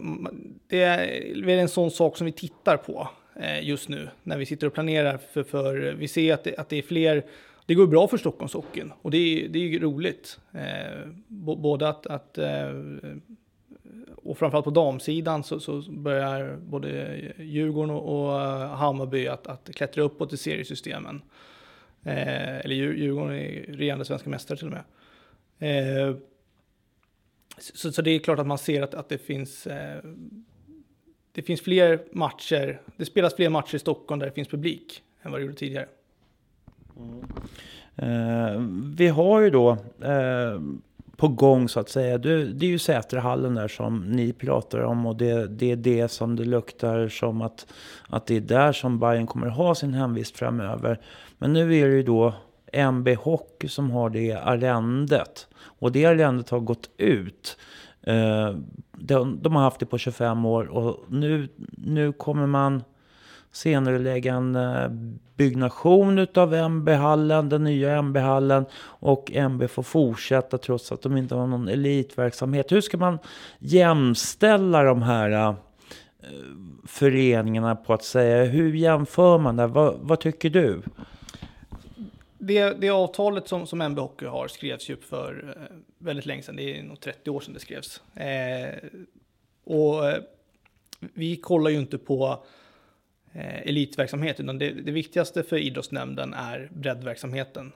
det 0.68 0.82
är 0.84 1.48
en 1.50 1.70
sån 1.70 1.92
sak 1.92 2.18
som 2.18 2.26
vi 2.26 2.32
tittar 2.32 2.78
på 2.78 3.10
eh, 3.36 3.68
just 3.68 3.90
nu 3.90 4.10
när 4.24 4.38
vi 4.38 4.46
sitter 4.46 4.68
och 4.68 4.74
planerar 4.74 5.18
för, 5.18 5.44
för 5.44 5.94
vi 5.94 6.08
ser 6.08 6.34
att 6.34 6.44
det, 6.44 6.58
att 6.58 6.70
det 6.70 6.78
är 6.78 6.82
fler 6.82 7.24
det 7.66 7.76
går 7.76 7.88
bra 7.88 8.08
för 8.08 8.18
Stockholmshockeyn 8.18 8.94
och 9.02 9.12
det 9.12 9.18
är, 9.18 9.50
det 9.50 9.60
är 9.60 9.80
roligt. 9.80 10.40
Eh, 10.54 11.10
både 11.28 11.90
att, 11.90 12.08
att 12.08 12.38
eh, 12.38 12.72
och 14.16 14.38
framförallt 14.38 14.66
på 14.66 14.72
damsidan 14.72 15.44
så, 15.44 15.60
så 15.60 15.82
börjar 15.92 16.58
både 16.58 17.18
Djurgården 17.38 17.96
och, 17.96 18.32
Hammarby 18.78 19.28
att, 19.28 19.48
att 19.48 19.76
klättra 19.76 20.04
uppåt 20.04 20.34
i 20.34 20.38
seriesystemen. 20.38 21.22
Eh, 22.04 22.58
eller 22.58 22.76
Djurgården 22.76 23.36
är 23.36 23.66
regerande 23.74 24.06
svenska 24.06 24.30
mästare 24.30 24.58
till 24.58 24.68
och 24.68 24.74
med. 24.74 24.84
Så, 27.58 27.92
så, 27.92 28.02
det 28.02 28.12
är 28.12 28.20
klart 28.20 28.40
att 28.40 28.48
man 28.48 28.58
ser 28.58 28.82
att, 28.82 28.94
att 28.94 29.10
det 29.10 29.18
finns 29.18 29.68
eh, 29.68 29.98
det 31.32 31.42
finns 31.42 31.62
fler 31.62 32.00
matcher, 32.12 32.82
det 32.98 33.06
spelas 33.06 33.36
fler 33.36 33.50
matcher 33.50 33.76
i 33.76 33.80
Stockholm 33.80 34.20
där 34.20 34.28
det 34.28 34.34
finns 34.34 34.48
publik 34.48 35.04
än 35.22 35.32
vad 35.32 35.40
det 35.40 35.44
gjorde 35.44 35.58
tidigare. 35.58 35.88
Mm. 36.98 37.24
Eh, 37.96 38.62
vi 38.98 39.08
har 39.08 39.42
ju 39.42 39.50
då 39.50 39.72
eh, 40.02 40.62
på 41.18 41.28
gång 41.28 41.70
så 41.70 41.80
att 41.80 41.90
säga. 41.90 42.18
Det, 42.18 42.46
det 42.46 42.66
är 42.66 42.70
ju 42.70 42.80
Säterhallen 42.80 43.56
där 43.56 43.68
som 43.68 44.00
ni 44.12 44.34
pratar 44.34 44.80
om 44.80 45.06
och 45.06 45.16
det, 45.16 45.48
det 45.48 45.72
är 45.72 45.76
det 45.76 46.08
som 46.08 46.36
det 46.36 46.46
luktar 46.46 47.08
som 47.08 47.42
att, 47.42 47.74
att 48.10 48.26
det 48.26 48.36
är 48.36 48.42
där 48.42 48.72
som 48.72 49.00
Bayern 49.00 49.28
kommer 49.28 49.48
ha 49.48 49.76
sin 49.76 49.94
hemvist 49.94 50.38
framöver. 50.38 51.00
Men 51.38 51.54
nu 51.54 51.76
är 51.76 51.88
det 51.88 51.96
ju 51.96 52.04
då 52.04 52.34
MB 52.74 53.16
Hockey 53.16 53.68
som 53.68 53.92
har 53.92 54.10
det 54.10 54.32
arrendet. 54.32 55.48
Och 55.58 55.92
det 55.92 56.06
arrendet 56.06 56.50
har 56.50 56.60
gått 56.60 56.90
ut. 56.98 57.58
Eh, 58.02 58.56
de, 58.92 59.40
de 59.42 59.56
har 59.56 59.64
haft 59.64 59.80
det 59.80 59.86
på 59.86 59.98
25 59.98 60.46
år 60.46 60.66
och 60.68 61.06
nu, 61.10 61.48
nu 61.78 62.12
kommer 62.12 62.48
man 62.48 62.84
senare 63.52 64.00
lägga 64.00 64.34
en 64.34 64.56
eh, 64.56 64.90
byggnation 65.36 66.20
utav 66.20 66.54
MB-hallen, 66.54 67.50
den 67.50 67.64
nya 67.64 67.98
MB-hallen 67.98 68.66
och 68.80 69.32
MB 69.32 69.68
får 69.68 69.84
fortsätta 69.84 70.58
trots 70.58 70.92
att 70.92 71.02
de 71.02 71.18
inte 71.18 71.36
har 71.36 71.48
någon 71.48 71.68
elitverksamhet. 71.68 72.72
Hur 72.72 72.82
ska 72.82 72.98
man 72.98 73.20
jämställa 73.60 74.84
de 74.84 75.02
här 75.02 75.32
eh, 75.32 75.56
föreningarna 76.86 77.76
på 77.76 77.94
att 77.94 78.04
säga, 78.04 78.44
hur 78.44 78.74
jämför 78.74 79.38
man 79.38 79.56
det? 79.56 79.68
Vad, 79.68 79.96
vad 80.02 80.20
tycker 80.20 80.50
du? 80.50 80.82
Det, 82.40 82.82
det, 82.82 82.90
avtalet 82.90 83.48
som, 83.48 83.68
som 83.68 83.82
MB 83.82 84.00
Hockey 84.00 84.26
har 84.26 84.48
skrevs 84.48 84.90
ju 84.90 84.94
upp 84.94 85.04
för 85.04 85.56
eh, 85.58 85.78
väldigt 85.98 86.26
länge 86.26 86.42
sedan, 86.42 86.56
det 86.56 86.80
är 86.80 86.84
nog 86.84 87.00
30 87.00 87.30
år 87.30 87.40
sedan 87.40 87.54
det 87.54 87.60
skrevs. 87.60 88.02
Eh, 88.16 88.76
och 89.64 90.10
eh, 90.10 90.22
vi 91.00 91.38
kollar 91.38 91.72
ju 91.72 91.78
inte 91.78 91.98
på 91.98 92.46
eh, 93.34 93.62
elitverksamhet, 93.62 94.40
utan 94.40 94.58
det, 94.58 94.72
det, 94.72 94.92
viktigaste 94.92 95.44
för 95.44 95.58
idrottsnämnden 95.58 96.34
är 96.34 96.70
breddverksamheten. 96.74 97.72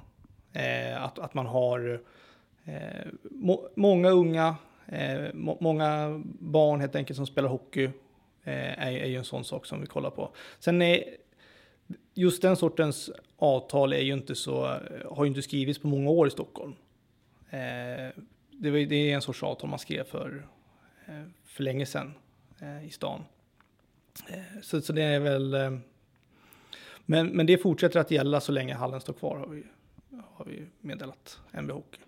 Eh, 0.53 1.03
att, 1.03 1.19
att 1.19 1.33
man 1.33 1.45
har 1.45 2.01
eh, 2.65 3.07
må, 3.23 3.69
många 3.75 4.09
unga, 4.09 4.55
eh, 4.87 5.33
må, 5.33 5.57
många 5.61 6.21
barn 6.39 6.79
helt 6.79 6.95
enkelt 6.95 7.17
som 7.17 7.27
spelar 7.27 7.49
hockey 7.49 7.83
eh, 8.43 8.85
är, 8.85 8.91
är 8.91 9.07
ju 9.07 9.17
en 9.17 9.23
sån 9.23 9.43
sak 9.43 9.65
som 9.65 9.81
vi 9.81 9.87
kollar 9.87 10.09
på. 10.09 10.31
Sen 10.59 10.81
är 10.81 11.03
just 12.13 12.41
den 12.41 12.55
sortens 12.55 13.09
avtal 13.37 13.93
är 13.93 14.01
ju 14.01 14.13
inte 14.13 14.35
så, 14.35 14.77
har 15.05 15.23
ju 15.23 15.27
inte 15.27 15.41
skrivits 15.41 15.79
på 15.79 15.87
många 15.87 16.09
år 16.09 16.27
i 16.27 16.31
Stockholm. 16.31 16.75
Eh, 17.49 18.23
det, 18.51 18.71
var, 18.71 18.85
det 18.89 18.95
är 18.95 19.15
en 19.15 19.21
sorts 19.21 19.43
avtal 19.43 19.69
man 19.69 19.79
skrev 19.79 20.03
för, 20.03 20.47
eh, 21.05 21.23
för 21.45 21.63
länge 21.63 21.85
sedan 21.85 22.13
eh, 22.61 22.87
i 22.87 22.89
stan. 22.89 23.23
Eh, 24.27 24.61
så, 24.61 24.81
så 24.81 24.93
det 24.93 25.03
är 25.03 25.19
väl... 25.19 25.53
Eh, 25.53 25.71
men, 27.05 27.27
men 27.27 27.45
det 27.45 27.57
fortsätter 27.57 27.99
att 27.99 28.11
gälla 28.11 28.41
så 28.41 28.51
länge 28.51 28.73
hallen 28.73 29.01
står 29.01 29.13
kvar 29.13 29.37
har 29.37 29.47
vi, 29.47 29.63
har 30.33 30.45
vi 30.45 30.65
meddelat 30.81 31.39
MB 31.51 31.71
Hockey. 31.71 31.99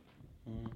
Mm. 0.48 0.68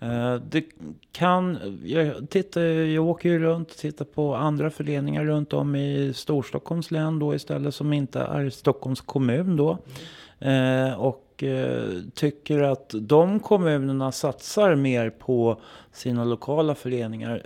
Eh, 0.00 0.42
det 0.50 0.64
kan, 1.12 1.58
jag, 1.84 2.30
tittar, 2.30 2.60
jag 2.62 3.04
åker 3.04 3.28
ju 3.28 3.38
runt 3.38 3.70
och 3.70 3.76
tittar 3.76 4.04
på 4.04 4.34
andra 4.34 4.70
föreningar 4.70 5.24
runt 5.24 5.52
om 5.52 5.76
i 5.76 6.12
Storstockholms 6.14 6.90
län 6.90 7.18
då 7.18 7.34
istället 7.34 7.74
som 7.74 7.92
inte 7.92 8.20
är 8.20 8.50
Stockholms 8.50 9.00
kommun 9.00 9.56
då. 9.56 9.78
Mm. 10.38 10.98
Och 10.98 11.42
eh, 11.42 11.88
tycker 12.14 12.62
att 12.62 12.94
de 13.00 13.40
kommunerna 13.40 14.12
satsar 14.12 14.74
mer 14.74 15.10
på 15.10 15.60
sina 15.92 16.24
lokala 16.24 16.74
föreningar 16.74 17.42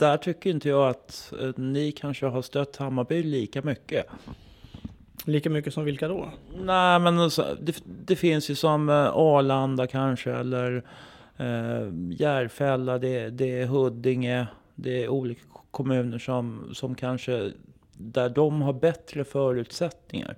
där 0.00 0.16
tycker 0.16 0.50
inte 0.50 0.68
jag 0.68 0.88
att 0.88 1.32
eh, 1.40 1.50
ni 1.56 1.92
kanske 1.92 2.26
har 2.26 2.42
stött 2.42 2.76
Hammarby 2.76 3.22
lika 3.22 3.62
mycket. 3.62 4.06
Lika 5.24 5.50
mycket 5.50 5.74
som 5.74 5.84
vilka 5.84 6.08
då? 6.08 6.30
Nej, 6.56 6.98
men 6.98 7.18
alltså, 7.18 7.56
det, 7.60 7.82
det, 7.84 8.16
finns 8.16 8.50
ju 8.50 8.54
som 8.54 8.88
eh, 8.88 9.16
Arlanda 9.16 9.86
kanske, 9.86 10.32
eller 10.32 10.82
eh, 11.36 11.88
Järfälla, 12.10 12.98
det, 12.98 13.30
det 13.30 13.60
är 13.60 13.66
Huddinge, 13.66 14.46
det 14.74 15.04
är 15.04 15.08
olika 15.08 15.40
kommuner 15.70 16.18
som, 16.18 16.70
som 16.74 16.94
kanske, 16.94 17.52
där 17.92 18.28
de 18.28 18.62
har 18.62 18.72
bättre 18.72 19.24
förutsättningar 19.24 20.36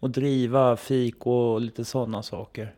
att 0.00 0.12
driva 0.12 0.76
fik 0.76 1.26
och 1.26 1.60
lite 1.60 1.84
sådana 1.84 2.22
saker. 2.22 2.74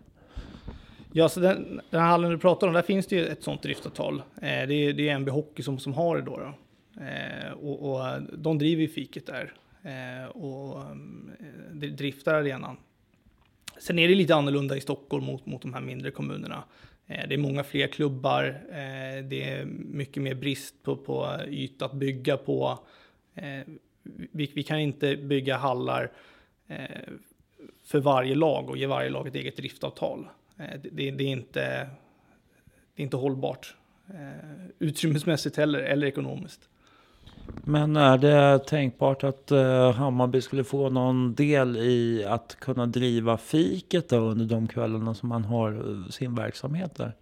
Ja, 1.13 1.29
så 1.29 1.41
den, 1.41 1.81
den 1.91 2.01
här 2.01 2.09
hallen 2.09 2.31
du 2.31 2.39
pratar 2.39 2.67
om, 2.67 2.73
där 2.73 2.83
finns 2.83 3.07
det 3.07 3.17
ju 3.17 3.27
ett 3.27 3.43
sånt 3.43 3.63
driftavtal. 3.63 4.23
Eh, 4.37 4.43
det, 4.43 4.75
är, 4.75 4.93
det 4.93 5.09
är 5.09 5.15
MB 5.15 5.29
Hockey 5.29 5.63
som, 5.63 5.79
som 5.79 5.93
har 5.95 6.17
det 6.17 6.23
då. 6.23 6.37
då. 6.37 6.55
Eh, 7.03 7.53
och, 7.53 7.93
och, 7.93 8.23
de 8.33 8.59
driver 8.59 8.83
ju 8.83 8.89
fiket 8.89 9.27
där 9.27 9.53
Eh, 9.85 10.27
och 10.27 10.81
eh, 10.81 11.77
driftar 11.77 12.35
arenan. 12.35 12.77
Sen 13.79 13.99
är 13.99 14.09
det 14.09 14.15
lite 14.15 14.35
annorlunda 14.35 14.77
i 14.77 14.81
Stockholm 14.81 15.25
mot, 15.25 15.47
mot 15.47 15.63
de 15.63 15.75
här 15.75 15.81
mindre 15.81 16.11
kommunerna. 16.11 16.65
Eh, 17.07 17.29
det 17.29 17.35
är 17.35 17.39
många 17.39 17.65
fler 17.65 17.87
klubbar, 17.87 18.45
eh, 18.69 19.25
det 19.25 19.51
är 19.51 19.65
mycket 19.65 20.23
mer 20.23 20.35
brist 20.35 20.83
på, 20.83 20.97
på 20.97 21.39
yta 21.49 21.85
att 21.85 21.95
bygga 21.95 22.37
på. 22.37 22.79
Eh, 23.35 23.61
vi, 24.31 24.51
vi, 24.55 24.63
kan 24.63 24.79
inte 24.79 25.17
bygga 25.17 25.57
hallar 25.57 26.13
för 27.85 28.01
varje 28.01 28.35
lag 28.35 28.71
och 28.71 28.77
ge 28.77 28.87
varje 28.87 29.11
lag 29.11 29.27
ett 29.27 29.35
eget 29.35 29.57
driftavtal. 29.57 30.29
Eh, 30.59 30.81
det, 30.93 31.11
det, 31.11 31.25
är 31.25 31.29
inte, 31.29 31.91
det 32.95 33.03
är 33.03 33.05
inte 33.05 33.17
hållbart 33.17 33.75
eh, 34.09 34.67
utrymmesmässigt 34.79 35.57
heller, 35.57 35.79
eller 35.79 36.07
ekonomiskt. 36.07 36.69
Men 37.65 37.97
är 37.97 38.19
det 38.19 38.59
tänkbart 38.59 39.25
att 39.25 39.53
uh, 39.53 39.91
Hammarby 39.91 40.41
skulle 40.41 40.65
få 40.65 40.91
någon 40.91 41.35
del 41.35 41.77
i 41.77 42.25
att 42.25 42.57
kunna 42.61 42.87
driva 42.87 43.37
fiket 43.37 44.09
då 44.09 44.19
under 44.19 44.45
de 44.45 44.69
kvällarna 44.69 45.15
som 45.15 45.29
man 45.29 45.45
har 45.45 45.73
eh, 45.73 46.09
sin 46.11 46.35
verksamhet 46.35 46.97
där? 46.97 47.13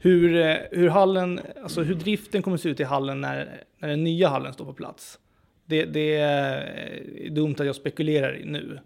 Hur, 0.00 0.36
eh, 0.36 0.56
hur, 0.70 0.88
hallen, 0.88 1.40
alltså 1.62 1.82
hur 1.82 1.94
driften 1.94 2.42
kommer 2.42 2.54
att 2.54 2.60
se 2.60 2.68
ut 2.68 2.80
i 2.80 2.84
hallen 2.84 3.20
när, 3.20 3.64
när 3.78 3.88
den 3.88 4.04
nya 4.04 4.28
hallen 4.28 4.52
står 4.52 4.64
på 4.64 4.72
plats? 4.72 5.18
Det, 5.64 5.84
det 5.84 6.16
är 6.16 7.30
dumt 7.30 7.54
att 7.58 7.66
jag 7.66 7.76
spekulerar 7.76 8.36
i 8.36 8.44
nu. 8.44 8.78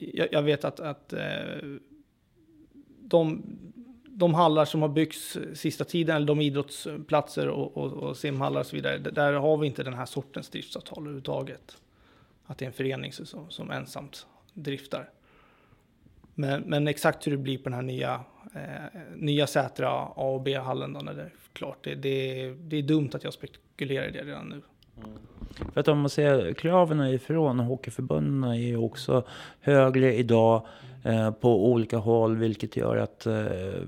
Jag, 0.00 0.28
jag 0.32 0.42
vet 0.42 0.64
att, 0.64 0.80
att 0.80 1.14
de, 3.02 3.42
de 4.18 4.34
hallar 4.34 4.64
som 4.64 4.82
har 4.82 4.88
byggts 4.88 5.38
sista 5.54 5.84
tiden, 5.84 6.16
eller 6.16 6.26
de 6.26 6.40
idrottsplatser 6.40 7.48
och, 7.48 7.76
och, 7.76 7.92
och 7.92 8.16
simhallar 8.16 8.60
och 8.60 8.66
så 8.66 8.76
vidare, 8.76 8.98
där 8.98 9.32
har 9.32 9.56
vi 9.56 9.66
inte 9.66 9.82
den 9.82 9.94
här 9.94 10.06
sortens 10.06 10.48
driftsavtal 10.48 10.98
överhuvudtaget. 10.98 11.76
Att 12.46 12.58
det 12.58 12.64
är 12.64 12.66
en 12.66 12.72
förening 12.72 13.12
som, 13.12 13.50
som 13.50 13.70
ensamt 13.70 14.26
driftar. 14.54 15.10
Men, 16.34 16.62
men, 16.62 16.88
exakt 16.88 17.26
hur 17.26 17.32
det 17.32 17.38
blir 17.38 17.58
på 17.58 17.64
den 17.64 17.72
här 17.72 17.82
nya, 17.82 18.20
eh, 18.54 19.00
nya 19.16 19.46
Sätra 19.46 19.90
A 19.90 20.12
och 20.16 20.42
B-hallen 20.42 20.92
då 20.92 21.00
när 21.00 21.14
det 21.14 21.22
är 21.22 21.32
klart, 21.52 21.84
det, 21.84 21.94
det, 21.94 22.50
det, 22.54 22.76
är 22.76 22.82
dumt 22.82 23.10
att 23.12 23.24
jag 23.24 23.32
spekulerar 23.32 24.08
i 24.08 24.10
det 24.10 24.24
redan 24.24 24.48
nu. 24.48 24.62
Mm. 24.96 25.18
För 25.72 25.80
att 25.80 25.88
om 25.88 26.00
man 26.00 26.10
ser 26.10 26.52
kraven 26.52 27.00
ifrån 27.00 27.60
hockeyförbunden 27.60 28.50
är 28.50 28.54
ju 28.54 28.76
också 28.76 29.22
högre 29.60 30.14
idag 30.14 30.66
eh, 31.04 31.30
på 31.30 31.70
olika 31.72 31.98
håll, 31.98 32.36
vilket 32.36 32.76
gör 32.76 32.96
att 32.96 33.26
eh, 33.26 33.82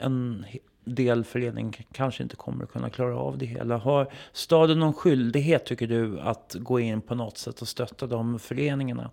en 0.00 0.44
del 0.84 1.24
förening 1.24 1.86
kanske 1.92 2.22
inte 2.22 2.36
kommer 2.36 2.64
att 2.64 2.72
kunna 2.72 2.90
klara 2.90 3.16
av 3.16 3.38
det 3.38 3.46
hela. 3.46 3.76
Har 3.76 4.12
staden 4.32 4.78
någon 4.78 4.92
skyldighet, 4.92 5.64
tycker 5.64 5.86
du, 5.86 6.20
att 6.20 6.56
gå 6.58 6.80
in 6.80 7.00
på 7.00 7.14
något 7.14 7.38
sätt 7.38 7.62
och 7.62 7.68
stötta 7.68 8.06
de 8.06 8.38
föreningarna? 8.38 9.10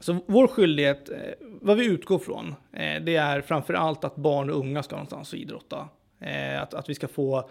Så 0.00 0.18
vår 0.26 0.46
skyldighet, 0.46 1.08
eh, 1.08 1.16
vad 1.60 1.76
vi 1.76 1.86
utgår 1.86 2.18
från, 2.18 2.54
eh, 2.72 3.02
det 3.02 3.16
är 3.16 3.40
framför 3.40 3.74
allt 3.74 4.04
att 4.04 4.16
barn 4.16 4.50
och 4.50 4.56
unga 4.58 4.82
ska 4.82 4.96
någonstans 4.96 5.32
och 5.32 5.38
idrotta. 5.38 5.88
Eh, 6.20 6.62
att, 6.62 6.74
att 6.74 6.88
vi 6.88 6.94
ska 6.94 7.08
få, 7.08 7.50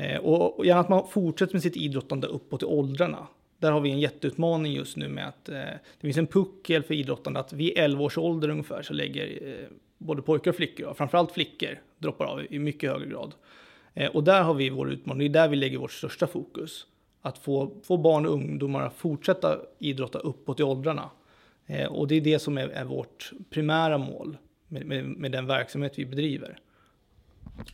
Eh, 0.00 0.18
och 0.18 0.66
gärna 0.66 0.80
att 0.80 0.88
man 0.88 1.08
fortsätter 1.08 1.54
med 1.54 1.62
sitt 1.62 1.76
idrottande 1.76 2.26
uppåt 2.26 2.62
i 2.62 2.66
åldrarna. 2.66 3.26
Där 3.58 3.72
har 3.72 3.80
vi 3.80 3.90
en 3.90 4.00
jätteutmaning 4.00 4.72
just 4.72 4.96
nu 4.96 5.08
med 5.08 5.28
att 5.28 5.48
eh, 5.48 5.54
det 5.54 6.00
finns 6.00 6.16
en 6.16 6.26
puckel 6.26 6.82
för 6.82 6.94
idrottande, 6.94 7.40
att 7.40 7.52
vid 7.52 7.78
11 7.78 8.04
års 8.04 8.18
ålder 8.18 8.48
ungefär 8.48 8.82
så 8.82 8.92
lägger 8.92 9.48
eh, 9.48 9.68
både 9.98 10.22
pojkar 10.22 10.50
och 10.50 10.56
flickor, 10.56 10.86
och 10.86 10.96
framförallt 10.96 11.32
flickor, 11.32 11.78
droppar 11.98 12.24
av 12.24 12.46
i 12.50 12.58
mycket 12.58 12.90
högre 12.90 13.06
grad. 13.06 13.34
Och 14.12 14.24
där 14.24 14.42
har 14.42 14.54
vi 14.54 14.70
vår 14.70 14.90
utmaning, 14.90 15.32
det 15.32 15.38
är 15.38 15.42
där 15.42 15.48
vi 15.48 15.56
lägger 15.56 15.78
vårt 15.78 15.92
största 15.92 16.26
fokus. 16.26 16.86
Att 17.22 17.38
få, 17.38 17.70
få 17.82 17.96
barn 17.96 18.26
och 18.26 18.32
ungdomar 18.32 18.82
att 18.82 18.94
fortsätta 18.94 19.58
idrotta 19.78 20.18
uppåt 20.18 20.60
i 20.60 20.62
åldrarna. 20.62 21.10
Och 21.90 22.08
det 22.08 22.14
är 22.14 22.20
det 22.20 22.38
som 22.38 22.58
är, 22.58 22.68
är 22.68 22.84
vårt 22.84 23.32
primära 23.50 23.98
mål 23.98 24.36
med, 24.68 24.86
med, 24.86 25.04
med, 25.04 25.32
den 25.32 25.46
verksamhet 25.46 25.98
vi 25.98 26.06
bedriver. 26.06 26.58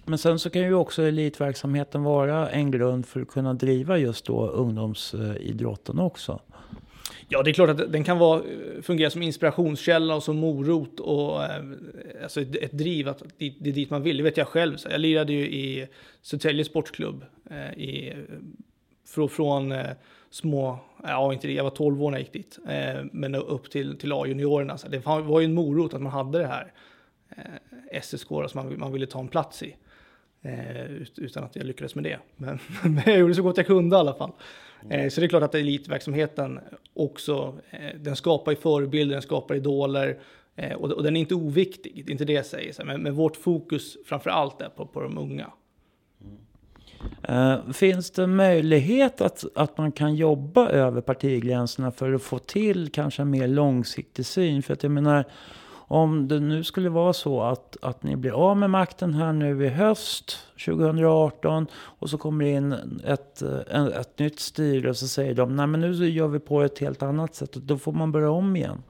Men 0.05 0.19
sen 0.19 0.39
så 0.39 0.51
kan 0.51 0.63
ju 0.63 0.75
också 0.75 1.03
elitverksamheten 1.03 2.03
vara 2.03 2.51
en 2.51 2.71
grund 2.71 3.07
för 3.07 3.21
att 3.21 3.29
kunna 3.29 3.55
driva 3.55 3.99
just 3.99 4.25
då 4.25 4.47
ungdomsidrotten 4.47 5.99
också. 5.99 6.41
Ja, 7.29 7.43
det 7.43 7.51
är 7.51 7.53
klart 7.53 7.71
att 7.71 7.93
den 7.93 8.05
kan 8.05 8.19
vara, 8.19 8.43
fungera 8.83 9.11
som 9.11 9.23
inspirationskälla 9.23 10.15
och 10.15 10.23
som 10.23 10.37
morot 10.37 11.01
och 11.01 11.45
eh, 11.45 11.65
alltså 12.23 12.41
ett, 12.41 12.57
ett 12.57 12.73
driv 12.73 13.09
att 13.09 13.23
det, 13.39 13.47
är 13.47 13.73
dit 13.73 13.91
man 13.91 14.03
vill. 14.03 14.17
Det 14.17 14.23
vet 14.23 14.37
jag 14.37 14.49
själv. 14.49 14.77
Jag 14.91 15.01
lirade 15.01 15.33
ju 15.33 15.51
i 15.51 15.89
Södertälje 16.23 16.65
Sportklubb 16.65 17.25
eh, 17.51 17.79
i, 17.79 18.15
från, 19.09 19.29
från 19.29 19.75
små, 20.31 20.79
ja 21.03 21.33
inte 21.33 21.47
det, 21.47 21.53
jag 21.53 21.65
var 21.65 21.71
12 21.71 22.03
år 22.03 22.11
när 22.11 22.19
jag 22.19 22.23
gick 22.23 22.33
dit, 22.33 22.59
men 23.13 23.35
upp 23.35 23.71
till, 23.71 23.99
till 23.99 24.13
A-juniorerna. 24.13 24.79
Det 24.89 25.07
var 25.07 25.41
ju 25.41 25.45
en 25.45 25.55
morot 25.55 25.95
att 25.95 26.03
man 26.03 26.13
hade 26.13 26.39
det 26.39 26.47
här 26.47 26.73
eh, 27.31 28.01
SSK 28.03 28.29
som 28.29 28.51
man, 28.55 28.79
man 28.79 28.93
ville 28.93 29.07
ta 29.07 29.21
en 29.21 29.29
plats 29.29 29.63
i. 29.63 29.77
Eh, 30.43 30.87
utan 31.17 31.45
att 31.45 31.57
jag 31.57 31.67
lyckades 31.67 31.95
med 31.95 32.05
det. 32.05 32.19
Men, 32.37 32.59
men 32.85 33.03
jag 33.07 33.19
gjorde 33.19 33.35
så 33.35 33.43
gott 33.43 33.57
jag 33.57 33.67
kunde 33.67 33.97
i 33.97 33.99
alla 33.99 34.15
fall. 34.15 34.33
Eh, 34.91 35.09
så 35.09 35.21
det 35.21 35.27
är 35.27 35.29
klart 35.29 35.43
att 35.43 35.55
elitverksamheten 35.55 36.61
också, 36.95 37.59
eh, 37.71 38.01
den 38.01 38.17
skapar 38.17 38.53
ju 38.53 38.57
förebilder, 38.57 39.15
den 39.15 39.23
skapar 39.23 39.55
idoler. 39.55 40.19
Eh, 40.57 40.73
och, 40.73 40.93
och, 40.93 41.03
den 41.03 41.17
är 41.17 41.21
inte 41.21 41.35
oviktig, 41.35 42.03
det 42.07 42.11
är 42.11 42.13
inte 42.13 42.25
det 42.25 42.33
jag 42.33 42.47
säger. 42.47 42.85
Men, 42.85 43.03
men 43.03 43.15
vårt 43.15 43.37
fokus 43.37 43.97
framför 44.07 44.31
allt 44.31 44.61
är 44.61 44.69
på, 44.69 44.87
på 44.87 45.01
de 45.01 45.19
unga. 45.19 45.53
Uh, 47.31 47.73
finns 47.73 48.11
det 48.11 48.27
möjlighet 48.27 49.21
att, 49.21 49.45
att 49.55 49.79
man 49.79 49.93
kan 49.93 50.15
jobba 50.15 50.69
över 50.69 51.01
partigränserna 51.01 51.91
för 51.91 52.13
att 52.13 52.23
få 52.23 52.39
till 52.39 52.91
kanske 52.93 53.23
en 53.23 53.31
mer 53.31 53.49
långsiktig 53.49 54.27
syn? 54.27 54.63
För 54.63 54.73
att 54.73 54.83
jag 54.83 54.93
menar, 54.93 55.25
om 55.89 56.29
det 56.29 56.41
nu 56.41 56.65
skulle 56.65 56.89
vara 56.89 57.13
så 57.13 57.43
att, 57.43 57.77
att 57.83 58.03
ni 58.03 58.17
blir 58.17 58.33
av 58.33 58.57
med 58.57 58.71
makten 58.71 59.15
här 59.15 59.33
nu 59.33 59.67
i 59.67 59.69
höst 59.69 60.39
2018 60.65 61.67
och 61.75 62.11
så 62.11 62.19
kommer 62.19 62.45
det 62.45 62.51
in 62.51 62.73
ett, 63.05 63.43
eh, 63.43 63.59
ett, 63.59 63.97
ett 63.97 64.19
nytt 64.19 64.41
styre 64.41 64.89
och 64.89 64.97
så 64.97 65.09
säger 65.09 65.35
de 65.35 65.57
nej 65.57 65.67
men 65.67 65.81
nu 65.81 65.93
gör 65.93 66.29
vi 66.29 66.39
på 66.39 66.63
ett 66.63 66.79
helt 66.79 67.03
annat 67.03 67.35
sätt 67.35 67.57
och 67.57 67.63
då 67.63 67.79
får 67.79 67.93
man 67.93 68.13
börja 68.13 68.31
om 68.31 68.57
igen. 68.57 68.83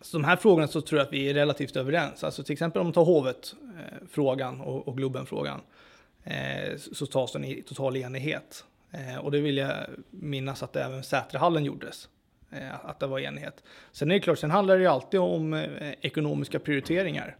Så 0.00 0.18
de 0.18 0.24
här 0.24 0.36
frågorna 0.36 0.68
så 0.68 0.80
tror 0.80 0.98
jag 0.98 1.06
att 1.06 1.12
vi 1.12 1.30
är 1.30 1.34
relativt 1.34 1.76
överens. 1.76 2.24
Alltså 2.24 2.42
till 2.42 2.52
exempel 2.52 2.80
om 2.80 2.86
man 2.86 2.92
tar 2.92 3.04
hovet-frågan 3.04 4.60
eh, 4.60 4.66
och, 4.66 4.88
och 4.88 4.96
Globen-frågan 4.96 5.60
eh, 6.24 6.76
så 6.92 7.06
tas 7.06 7.32
den 7.32 7.44
i 7.44 7.62
total 7.62 7.96
enighet. 7.96 8.64
Eh, 8.90 9.16
och 9.16 9.30
det 9.30 9.40
vill 9.40 9.56
jag 9.56 9.74
minnas 10.10 10.62
att 10.62 10.76
även 10.76 11.02
Sätrahallen 11.02 11.64
gjordes. 11.64 12.08
Eh, 12.52 12.84
att 12.84 13.00
det 13.00 13.06
var 13.06 13.18
enighet. 13.18 13.62
Sen 13.92 14.10
är 14.10 14.14
det 14.14 14.20
klart, 14.20 14.38
sen 14.38 14.50
handlar 14.50 14.76
det 14.76 14.82
ju 14.82 14.88
alltid 14.88 15.20
om 15.20 15.54
eh, 15.54 15.92
ekonomiska 16.00 16.58
prioriteringar. 16.58 17.36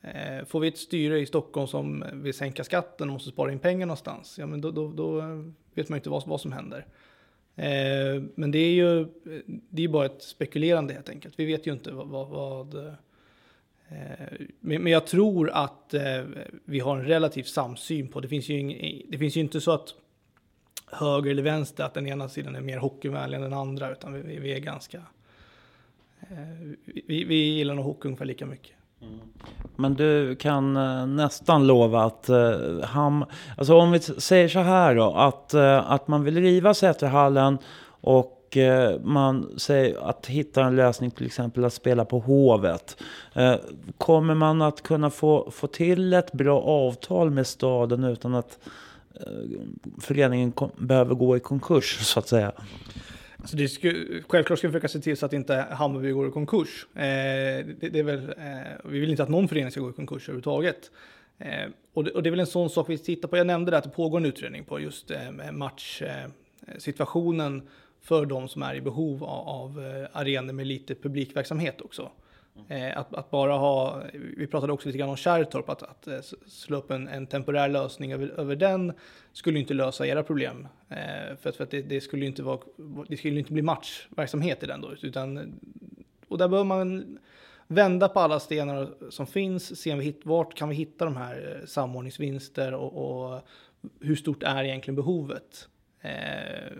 Eh, 0.00 0.44
får 0.46 0.60
vi 0.60 0.68
ett 0.68 0.78
styre 0.78 1.20
i 1.20 1.26
Stockholm 1.26 1.66
som 1.66 2.04
vill 2.12 2.34
sänka 2.34 2.64
skatten 2.64 3.08
och 3.08 3.12
måste 3.12 3.30
spara 3.30 3.52
in 3.52 3.58
pengar 3.58 3.86
någonstans, 3.86 4.38
ja 4.38 4.46
men 4.46 4.60
då, 4.60 4.70
då, 4.70 4.92
då 4.92 5.18
eh, 5.18 5.44
vet 5.74 5.88
man 5.88 5.96
ju 5.96 5.98
inte 5.98 6.10
vad, 6.10 6.26
vad 6.26 6.40
som 6.40 6.52
händer. 6.52 6.86
Eh, 7.56 8.22
men 8.34 8.50
det 8.50 8.58
är 8.58 8.72
ju 8.72 9.06
det 9.44 9.84
är 9.84 9.88
bara 9.88 10.06
ett 10.06 10.22
spekulerande 10.22 10.94
helt 10.94 11.08
enkelt. 11.08 11.38
Vi 11.38 11.44
vet 11.44 11.66
ju 11.66 11.72
inte 11.72 11.92
vad, 11.92 12.08
vad, 12.08 12.28
vad 12.28 12.74
eh, 12.74 12.92
men 14.60 14.86
jag 14.86 15.06
tror 15.06 15.50
att 15.50 15.94
eh, 15.94 16.22
vi 16.64 16.80
har 16.80 16.96
en 16.96 17.06
relativ 17.06 17.42
samsyn 17.42 18.08
på, 18.08 18.20
det 18.20 18.28
finns 18.28 18.48
ju, 18.48 18.58
ing, 18.58 19.02
det 19.08 19.18
finns 19.18 19.36
ju 19.36 19.40
inte 19.40 19.60
så 19.60 19.70
att 19.70 19.94
höger 20.92 21.30
eller 21.30 21.42
vänster, 21.42 21.84
att 21.84 21.94
den 21.94 22.06
ena 22.06 22.28
sidan 22.28 22.56
är 22.56 22.60
mer 22.60 22.78
hockeyvänlig 22.78 23.36
än 23.36 23.42
den 23.42 23.52
andra, 23.52 23.92
utan 23.92 24.12
vi, 24.12 24.38
vi 24.38 24.52
är 24.52 24.58
ganska, 24.58 24.98
eh, 26.20 26.28
vi, 27.06 27.24
vi 27.24 27.34
gillar 27.34 27.74
nog 27.74 27.84
hockey 27.84 28.08
ungefär 28.08 28.24
lika 28.24 28.46
mycket. 28.46 28.72
Mm. 29.02 29.18
Men 29.76 29.94
du 29.94 30.36
kan 30.36 30.76
eh, 30.76 31.06
nästan 31.06 31.66
lova 31.66 32.04
att 32.04 32.28
eh, 32.28 32.80
han, 32.82 33.24
alltså 33.56 33.74
om 33.74 33.92
vi 33.92 34.00
säger 34.00 34.48
så 34.48 34.58
här 34.58 34.94
då, 34.94 35.14
att, 35.14 35.54
eh, 35.54 35.90
att 35.90 36.08
man 36.08 36.24
vill 36.24 36.36
riva 36.36 36.74
Säterhallen 36.74 37.58
och 37.84 38.38
Eh, 38.56 39.00
man 39.02 39.50
säger 39.56 40.08
att 40.08 40.26
hitta 40.26 40.64
en 40.64 40.76
lösning 40.76 41.10
till 41.10 41.26
exempel 41.26 41.64
att 41.64 41.72
spela 41.72 42.04
på 42.04 42.18
Hovet. 42.18 43.02
Eh, 43.34 43.54
kommer 43.98 44.34
man 44.34 44.62
att 44.62 44.82
kunna 44.82 45.10
få, 45.10 45.50
få 45.50 45.66
till 45.66 46.12
ett 46.12 46.32
bra 46.32 46.60
avtal 46.60 47.30
med 47.30 47.46
staden 47.46 48.04
utan 48.04 48.34
att 48.34 48.58
Eh, 49.26 49.32
föreningen 50.00 50.52
behöver 50.76 51.14
gå 51.14 51.36
i 51.36 51.40
konkurs 51.40 51.98
så 52.00 52.18
att 52.18 52.28
säga? 52.28 52.52
Alltså 53.36 53.56
det 53.56 53.68
sku, 53.68 54.22
självklart 54.28 54.58
ska 54.58 54.68
vi 54.68 54.72
försöka 54.72 54.88
se 54.88 55.00
till 55.00 55.16
så 55.16 55.26
att 55.26 55.32
inte 55.32 55.66
Hammarby 55.70 56.10
går 56.10 56.28
i 56.28 56.30
konkurs. 56.30 56.86
Eh, 56.94 57.00
det, 57.00 57.88
det, 57.92 57.98
är 57.98 58.02
väl, 58.02 58.18
eh, 58.18 58.24
vi 58.84 59.00
vill 59.00 59.10
inte 59.10 59.22
att 59.22 59.28
någon 59.28 59.48
förening 59.48 59.70
ska 59.70 59.80
gå 59.80 59.90
i 59.90 59.92
konkurs 59.92 60.28
överhuvudtaget. 60.28 60.90
Eh, 61.38 61.70
och, 61.94 62.04
det, 62.04 62.10
och, 62.10 62.22
det, 62.22 62.28
är 62.28 62.30
väl 62.30 62.40
en 62.40 62.46
sån 62.46 62.70
sak 62.70 62.88
vi 62.88 62.98
tittar 62.98 63.28
på. 63.28 63.36
Jag 63.36 63.46
nämnde 63.46 63.70
det 63.70 63.78
att 63.78 63.84
det 63.84 63.90
pågår 63.90 64.18
en 64.18 64.26
utredning 64.26 64.64
på 64.64 64.80
just 64.80 65.10
eh, 65.10 65.30
matchsituationen 65.52 67.68
för 68.00 68.26
de 68.26 68.48
som 68.48 68.62
är 68.62 68.74
i 68.74 68.80
behov 68.80 69.24
av, 69.24 69.48
av 69.48 69.86
eh, 69.86 70.06
arenor 70.12 70.52
med 70.52 70.66
lite 70.66 70.94
publikverksamhet 70.94 71.80
också. 71.80 72.10
Mm. 72.68 72.98
Att, 72.98 73.14
att, 73.14 73.30
bara 73.30 73.52
ha, 73.52 74.02
vi 74.36 74.46
pratade 74.46 74.72
också 74.72 74.88
lite 74.88 74.98
grann 74.98 75.08
om 75.08 75.16
Kärrtorp, 75.16 75.68
att, 75.68 75.82
att 75.82 76.06
eh, 76.06 76.20
slå 76.46 76.76
upp 76.76 76.90
en, 76.90 77.08
en 77.08 77.26
temporär 77.26 77.68
lösning 77.68 78.12
över, 78.12 78.28
över 78.28 78.56
den 78.56 78.92
skulle 79.32 79.58
inte 79.58 79.74
lösa 79.74 80.06
era 80.06 80.22
problem. 80.22 80.68
Eh, 80.88 81.36
för 81.40 81.48
att, 81.48 81.56
för 81.56 81.64
att 81.64 81.70
det, 81.70 81.82
det, 81.82 82.00
skulle 82.00 82.26
inte 82.26 82.42
vara, 82.42 82.60
det 83.08 83.16
skulle 83.16 83.38
inte 83.38 83.52
bli 83.52 83.62
matchverksamhet 83.62 84.62
i 84.62 84.66
den 84.66 84.80
då, 84.80 84.94
utan, 85.02 85.60
och 86.28 86.38
där 86.38 86.48
behöver 86.48 86.68
man 86.68 87.18
vända 87.66 88.08
på 88.08 88.20
alla 88.20 88.40
stenar 88.40 89.10
som 89.10 89.26
finns, 89.26 89.80
se 89.80 89.92
om 89.92 89.98
vi 89.98 90.04
hit, 90.04 90.20
vart 90.24 90.54
kan 90.54 90.68
vi 90.68 90.74
hitta 90.74 91.04
de 91.04 91.16
här 91.16 91.58
eh, 91.60 91.66
samordningsvinster 91.66 92.74
och, 92.74 93.32
och 93.32 93.48
hur 94.00 94.16
stort 94.16 94.42
är 94.42 94.64
egentligen 94.64 94.96
behovet? 94.96 95.68
Eh, 96.00 96.72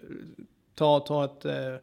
ta, 0.74 1.00
ta 1.00 1.24
ett, 1.24 1.44
eh, 1.44 1.74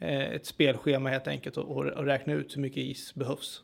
Eh, 0.00 0.32
ett 0.34 0.46
spelschema 0.46 1.10
helt 1.10 1.28
enkelt 1.28 1.56
och, 1.56 1.76
och, 1.76 2.04
räkna 2.04 2.32
ut 2.32 2.56
hur 2.56 2.62
mycket 2.62 2.84
is 2.84 3.14
behövs. 3.14 3.62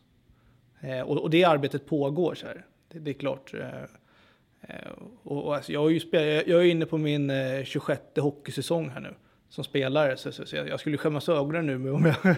Eh, 0.80 1.00
och, 1.00 1.18
och, 1.18 1.30
det 1.30 1.44
arbetet 1.44 1.86
pågår 1.86 2.34
så 2.34 2.46
här. 2.46 2.66
Det, 2.88 2.98
det 2.98 3.10
är 3.10 3.14
klart. 3.14 3.54
Eh, 3.54 3.82
eh 4.62 4.90
och, 5.22 5.44
och 5.44 5.56
alltså, 5.56 5.72
jag, 5.72 5.86
är 5.86 5.90
ju 5.90 6.00
spel, 6.00 6.44
jag 6.46 6.60
är 6.60 6.64
inne 6.64 6.86
på 6.86 6.98
min 6.98 7.30
eh, 7.30 7.64
26 7.64 8.02
hockeysäsong 8.16 8.88
här 8.88 9.00
nu 9.00 9.14
som 9.48 9.64
spelare. 9.64 10.16
Så, 10.16 10.32
så, 10.32 10.46
så 10.46 10.56
jag, 10.56 10.80
skulle 10.80 10.96
skämmas 10.96 11.28
ögonen 11.28 11.66
nu 11.66 11.90
om 11.90 12.04
jag 12.04 12.36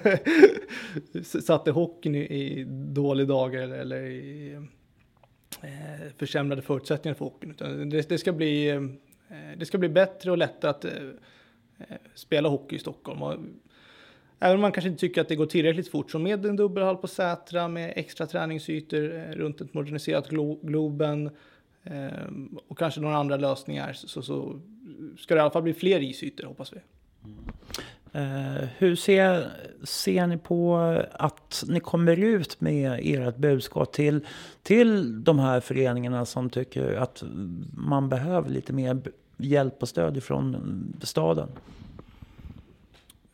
satte 1.25 1.71
hockeyn 1.71 2.15
i, 2.15 2.21
i 2.21 2.65
dåliga 2.69 3.27
dagar 3.27 3.63
eller, 3.63 3.79
eller 3.79 4.03
i 4.03 4.53
eh, 5.63 6.13
försämrade 6.17 6.63
förutsättningar 6.63 7.15
för 7.15 7.25
hockeyn. 7.25 7.51
Utan 7.51 7.91
det, 7.91 8.09
det, 8.09 8.19
ska 8.19 8.33
bli, 8.33 8.69
eh, 8.69 8.81
det 9.57 9.67
ska 9.67 9.79
bli 9.79 9.89
bättre 9.89 10.31
och 10.31 10.39
lättare 10.39 10.71
att 10.71 10.85
eh, 10.85 10.93
spela 12.15 12.49
hockey 12.49 12.77
i 12.77 12.79
Stockholm. 12.79 13.57
Även 14.41 14.55
om 14.55 14.61
man 14.61 14.73
kanske 14.73 14.89
inte 14.89 15.01
tycker 15.01 15.21
att 15.21 15.29
det 15.29 15.37
går 15.37 15.47
tillräckligt 15.47 15.91
fort, 15.91 16.11
så 16.11 16.19
med 16.19 16.47
en 16.47 16.57
dubbelhall 16.57 16.97
på 16.97 17.07
Sätra 17.07 17.69
med 17.69 17.93
extra 17.97 18.27
träningsytor 18.27 19.15
eh, 19.15 19.37
runt 19.37 19.61
ett 19.61 19.75
moderniserat 19.75 20.29
Glo 20.29 20.59
Globen 20.63 21.31
eh, 21.85 22.09
och 22.69 22.79
kanske 22.79 23.01
några 23.01 23.17
andra 23.17 23.37
lösningar 23.37 23.93
så, 23.93 24.23
så, 24.23 24.61
ska 25.19 25.35
det 25.35 25.39
i 25.39 25.41
alla 25.41 25.51
fall 25.51 25.63
bli 25.63 25.75
fler 25.75 26.01
isytor 26.01 26.45
hoppas 26.47 26.73
vi. 26.73 26.79
Uh, 28.21 28.69
hur 28.79 28.97
ser, 28.97 29.51
ser 29.83 30.27
ni 30.27 30.39
på 30.39 30.77
att 31.13 31.65
ni 31.69 31.81
kommer 31.81 32.17
ut 32.17 32.61
med 32.61 33.01
ert 33.03 33.37
budskap 33.37 33.93
till, 33.93 34.27
till 34.63 35.25
de 35.25 35.39
här 35.39 35.61
föreningarna 35.61 36.25
som 36.25 36.51
tycker 36.51 36.95
att 36.95 37.25
man 37.77 38.09
behöver 38.09 38.51
lite 38.51 38.73
mer 38.73 39.01
hjälp 39.37 39.83
och 39.83 39.89
stöd 39.89 40.17
ifrån 40.17 40.57
staden? 41.03 41.49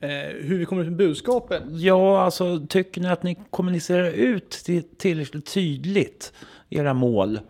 Eh, 0.03 0.09
hur 0.29 0.59
vi 0.59 0.65
kommer 0.65 0.83
ut 0.83 0.89
med 0.89 0.97
budskapet? 0.97 1.63
Ja, 1.71 2.23
alltså 2.23 2.67
tycker 2.69 3.01
ni 3.01 3.09
att 3.09 3.23
ni 3.23 3.39
kommunicerar 3.51 4.11
ut 4.11 4.51
tillräckligt 4.99 5.47
tydligt 5.47 6.33
era 6.71 6.95
mål? 6.95 7.41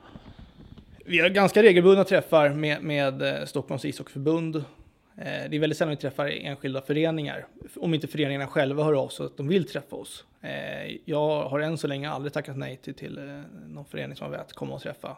Vi 1.04 1.18
har 1.18 1.28
ganska 1.28 1.62
regelbundna 1.62 2.04
träffar 2.04 2.48
med, 2.48 2.82
med 2.82 3.22
eh, 3.22 3.44
Stockholms 3.44 3.84
ishockeyförbund. 3.84 4.56
Eh, 4.56 4.62
det 5.16 5.56
är 5.56 5.58
väldigt 5.58 5.78
sällan 5.78 5.90
vi 5.90 5.96
träffar 5.96 6.28
enskilda 6.28 6.82
föreningar, 6.82 7.46
om 7.76 7.94
inte 7.94 8.06
föreningarna 8.06 8.46
själva 8.46 8.84
hör 8.84 8.92
av 8.92 9.08
sig 9.08 9.26
att 9.26 9.36
de 9.36 9.48
vill 9.48 9.64
träffa 9.64 9.96
oss. 9.96 10.24
Jag 11.04 11.48
har 11.48 11.60
än 11.60 11.78
så 11.78 11.86
länge 11.86 12.10
aldrig 12.10 12.32
tackat 12.32 12.56
nej 12.56 12.76
till, 12.76 12.94
till 12.94 13.42
någon 13.68 13.84
förening 13.84 14.16
som 14.16 14.24
har 14.24 14.30
velat 14.30 14.52
komma 14.52 14.74
och 14.74 14.82
träffa. 14.82 15.16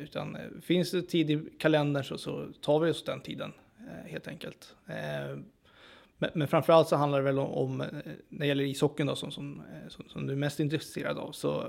Utan 0.00 0.36
finns 0.62 0.90
det 0.90 1.02
tid 1.02 1.30
i 1.30 1.40
kalendern 1.58 2.04
så, 2.04 2.18
så 2.18 2.46
tar 2.60 2.80
vi 2.80 2.90
oss 2.90 3.04
den 3.04 3.20
tiden 3.20 3.52
helt 4.06 4.28
enkelt. 4.28 4.74
Men, 6.18 6.30
men 6.34 6.48
framförallt 6.48 6.88
så 6.88 6.96
handlar 6.96 7.18
det 7.18 7.24
väl 7.24 7.38
om, 7.38 7.52
om 7.52 7.80
eh, 7.80 7.86
när 8.28 8.38
det 8.38 8.46
gäller 8.46 8.64
ishockeyn 8.64 9.06
då, 9.06 9.16
som, 9.16 9.30
som, 9.30 9.60
eh, 9.60 9.88
som, 9.88 10.04
som 10.08 10.26
du 10.26 10.32
är 10.32 10.36
mest 10.36 10.60
intresserad 10.60 11.18
av, 11.18 11.32
så 11.32 11.60
eh, 11.60 11.66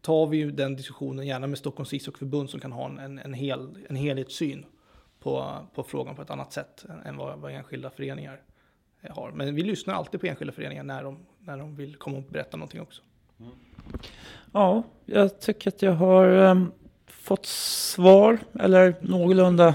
tar 0.00 0.26
vi 0.26 0.36
ju 0.36 0.50
den 0.50 0.76
diskussionen 0.76 1.26
gärna 1.26 1.46
med 1.46 1.58
Stockholms 1.58 1.94
ishockeyförbund 1.94 2.50
som 2.50 2.60
kan 2.60 2.72
ha 2.72 2.86
en, 3.00 3.18
en, 3.18 3.34
hel, 3.34 3.78
en 3.88 3.96
helhetssyn 3.96 4.66
på, 5.20 5.56
på 5.74 5.82
frågan 5.82 6.16
på 6.16 6.22
ett 6.22 6.30
annat 6.30 6.52
sätt 6.52 6.84
än 7.04 7.16
vad, 7.16 7.38
vad 7.38 7.52
enskilda 7.52 7.90
föreningar 7.90 8.42
har. 9.10 9.32
Men 9.32 9.54
vi 9.54 9.62
lyssnar 9.62 9.94
alltid 9.94 10.20
på 10.20 10.26
enskilda 10.26 10.52
föreningar 10.52 10.82
när 10.82 11.04
de, 11.04 11.18
när 11.38 11.58
de 11.58 11.76
vill 11.76 11.96
komma 11.96 12.16
och 12.16 12.22
berätta 12.22 12.56
någonting 12.56 12.80
också. 12.80 13.02
Mm. 13.40 13.52
Ja, 14.52 14.82
jag 15.04 15.40
tycker 15.40 15.68
att 15.68 15.82
jag 15.82 15.92
har 15.92 16.28
um, 16.28 16.72
fått 17.22 17.46
svar, 17.46 18.38
eller 18.60 18.94
någorlunda, 19.00 19.74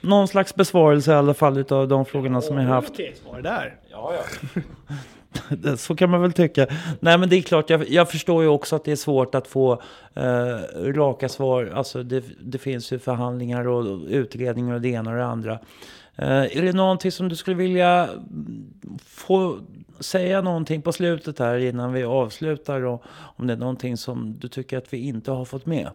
någon 0.00 0.28
slags 0.28 0.54
besvarelse 0.54 1.12
i 1.12 1.14
alla 1.14 1.34
fall 1.34 1.64
av 1.70 1.88
de 1.88 2.04
frågorna 2.04 2.40
som 2.40 2.56
jag 2.58 2.64
haft. 2.64 2.90
Okej, 2.90 3.14
svar 3.22 3.40
där. 3.42 3.76
Ja, 3.90 4.14
ja. 4.14 4.62
så 5.76 5.96
kan 5.96 6.10
man 6.10 6.22
väl 6.22 6.32
tycka. 6.32 6.66
Nej 7.00 7.18
men 7.18 7.28
det 7.28 7.36
är 7.36 7.42
klart, 7.42 7.70
jag, 7.70 7.88
jag 7.88 8.10
förstår 8.10 8.42
ju 8.42 8.48
också 8.48 8.76
att 8.76 8.84
det 8.84 8.92
är 8.92 8.96
svårt 8.96 9.34
att 9.34 9.46
få 9.46 9.82
eh, 10.14 10.58
raka 10.84 11.28
svar. 11.28 11.72
Alltså 11.74 12.02
det, 12.02 12.24
det, 12.40 12.58
finns 12.58 12.92
ju 12.92 12.98
förhandlingar 12.98 13.68
och 13.68 14.00
utredningar 14.08 14.74
och 14.74 14.80
det 14.80 14.88
ena 14.88 15.10
och 15.10 15.16
det 15.16 15.26
andra. 15.26 15.52
Eh, 16.16 16.56
är 16.56 16.62
det 16.62 16.72
någonting 16.72 17.12
som 17.12 17.28
du 17.28 17.36
skulle 17.36 17.56
vilja 17.56 18.08
få 19.06 19.58
säga 20.00 20.40
någonting 20.40 20.82
på 20.82 20.92
slutet 20.92 21.38
här 21.38 21.58
innan 21.58 21.92
vi 21.92 22.04
avslutar? 22.04 22.84
Och 22.84 23.02
om 23.08 23.46
det 23.46 23.52
är 23.52 23.56
någonting 23.56 23.96
som 23.96 24.38
du 24.38 24.48
tycker 24.48 24.78
att 24.78 24.92
vi 24.92 25.08
inte 25.08 25.30
har 25.30 25.44
fått 25.44 25.66
med? 25.66 25.90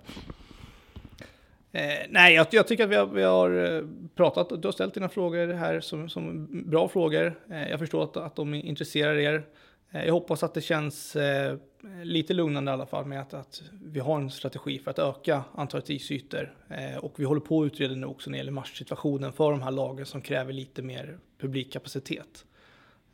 Eh, 1.75 2.05
nej, 2.09 2.35
jag, 2.35 2.47
jag, 2.51 2.67
tycker 2.67 2.83
att 2.83 2.89
vi 2.89 2.95
har, 2.95 3.05
vi 3.05 3.23
har, 3.23 3.75
eh, 3.75 3.83
pratat, 4.15 4.61
du 4.61 4.67
har 4.67 4.71
ställt 4.71 4.93
dina 4.93 5.09
frågor 5.09 5.53
här 5.53 5.79
som, 5.79 6.09
som 6.09 6.47
bra 6.69 6.87
frågor. 6.87 7.39
Eh, 7.51 7.69
jag 7.69 7.79
förstår 7.79 8.03
att, 8.03 8.17
att 8.17 8.35
de 8.35 8.53
intresserar 8.53 9.15
er. 9.15 9.45
Eh, 9.91 10.05
jag 10.05 10.13
hoppas 10.13 10.43
att 10.43 10.53
det 10.53 10.61
känns 10.61 11.15
eh, 11.15 11.57
lite 12.03 12.33
lugnande 12.33 12.71
i 12.71 12.73
alla 12.73 12.85
fall 12.85 13.05
med 13.05 13.21
att, 13.21 13.33
att, 13.33 13.61
vi 13.83 13.99
har 13.99 14.15
en 14.15 14.31
strategi 14.31 14.79
för 14.79 14.91
att 14.91 14.99
öka 14.99 15.43
antalet 15.55 15.89
isytor. 15.89 16.55
Eh, 16.69 16.97
och 16.97 17.19
vi 17.19 17.23
håller 17.23 17.41
på 17.41 17.61
att 17.61 17.65
utreda 17.65 17.95
nu 17.95 18.07
också 18.07 18.29
när 18.29 18.37
det 18.37 18.39
gäller 18.39 18.51
matchsituationen 18.51 19.33
för 19.33 19.51
de 19.51 19.61
här 19.61 19.71
lagen 19.71 20.05
som 20.05 20.21
kräver 20.21 20.53
lite 20.53 20.81
mer 20.81 21.17
publikkapacitet. 21.39 22.45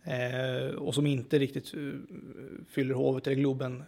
Eh, 0.03 0.75
och 0.75 0.95
som 0.95 1.07
inte 1.07 1.39
riktigt 1.39 1.73
eh, 1.73 1.79
fyller 2.69 2.95
hovet 2.95 3.27
eller 3.27 3.37
Globen, 3.37 3.83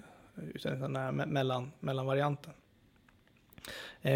utan 0.54 0.80
den 0.80 0.96
här 0.96 1.12
mellan, 1.12 1.72
mellanvarianten. 1.80 2.54
Eh, 4.02 4.13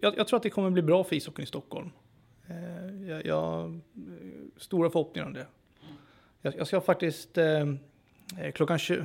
jag, 0.00 0.16
jag, 0.16 0.28
tror 0.28 0.36
att 0.36 0.42
det 0.42 0.50
kommer 0.50 0.70
bli 0.70 0.82
bra 0.82 1.04
för 1.04 1.16
ishockeyn 1.16 1.44
i 1.44 1.46
Stockholm. 1.46 1.90
Eh, 2.48 3.08
jag, 3.08 3.26
jag 3.26 3.80
stora 4.56 4.90
förhoppningar 4.90 5.26
om 5.26 5.32
det. 5.32 5.46
Jag, 6.42 6.54
jag 6.56 6.66
ska 6.66 6.80
faktiskt 6.80 7.38
eh, 7.38 7.66
klockan 8.54 8.78
20, 8.78 9.04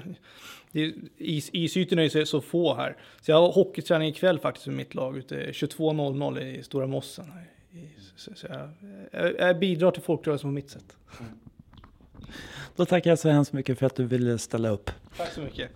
is, 1.17 1.49
isytorna 1.53 2.03
är 2.03 2.25
så 2.25 2.41
få 2.41 2.73
här. 2.73 2.97
Så 3.21 3.31
jag 3.31 3.41
har 3.41 3.51
hockeyträning 3.51 4.09
ikväll 4.09 4.39
faktiskt 4.39 4.67
med 4.67 4.75
mitt 4.75 4.95
lag 4.95 5.17
ute 5.17 5.51
22.00 5.51 6.41
i 6.41 6.63
Stora 6.63 6.87
Mossen. 6.87 7.31
Så, 8.15 8.31
så 8.35 8.47
jag, 9.11 9.39
jag, 9.39 9.59
bidrar 9.59 9.91
till 9.91 10.01
folkrörelsen 10.01 10.49
på 10.49 10.53
mitt 10.53 10.69
sätt. 10.69 10.97
Då 12.75 12.85
tackar 12.85 13.11
jag 13.11 13.19
så 13.19 13.29
hemskt 13.29 13.53
mycket 13.53 13.79
för 13.79 13.85
att 13.85 13.95
du 13.95 14.05
ville 14.05 14.37
ställa 14.37 14.69
upp. 14.69 14.91
Tack 15.17 15.31
så 15.31 15.41
mycket. 15.41 15.71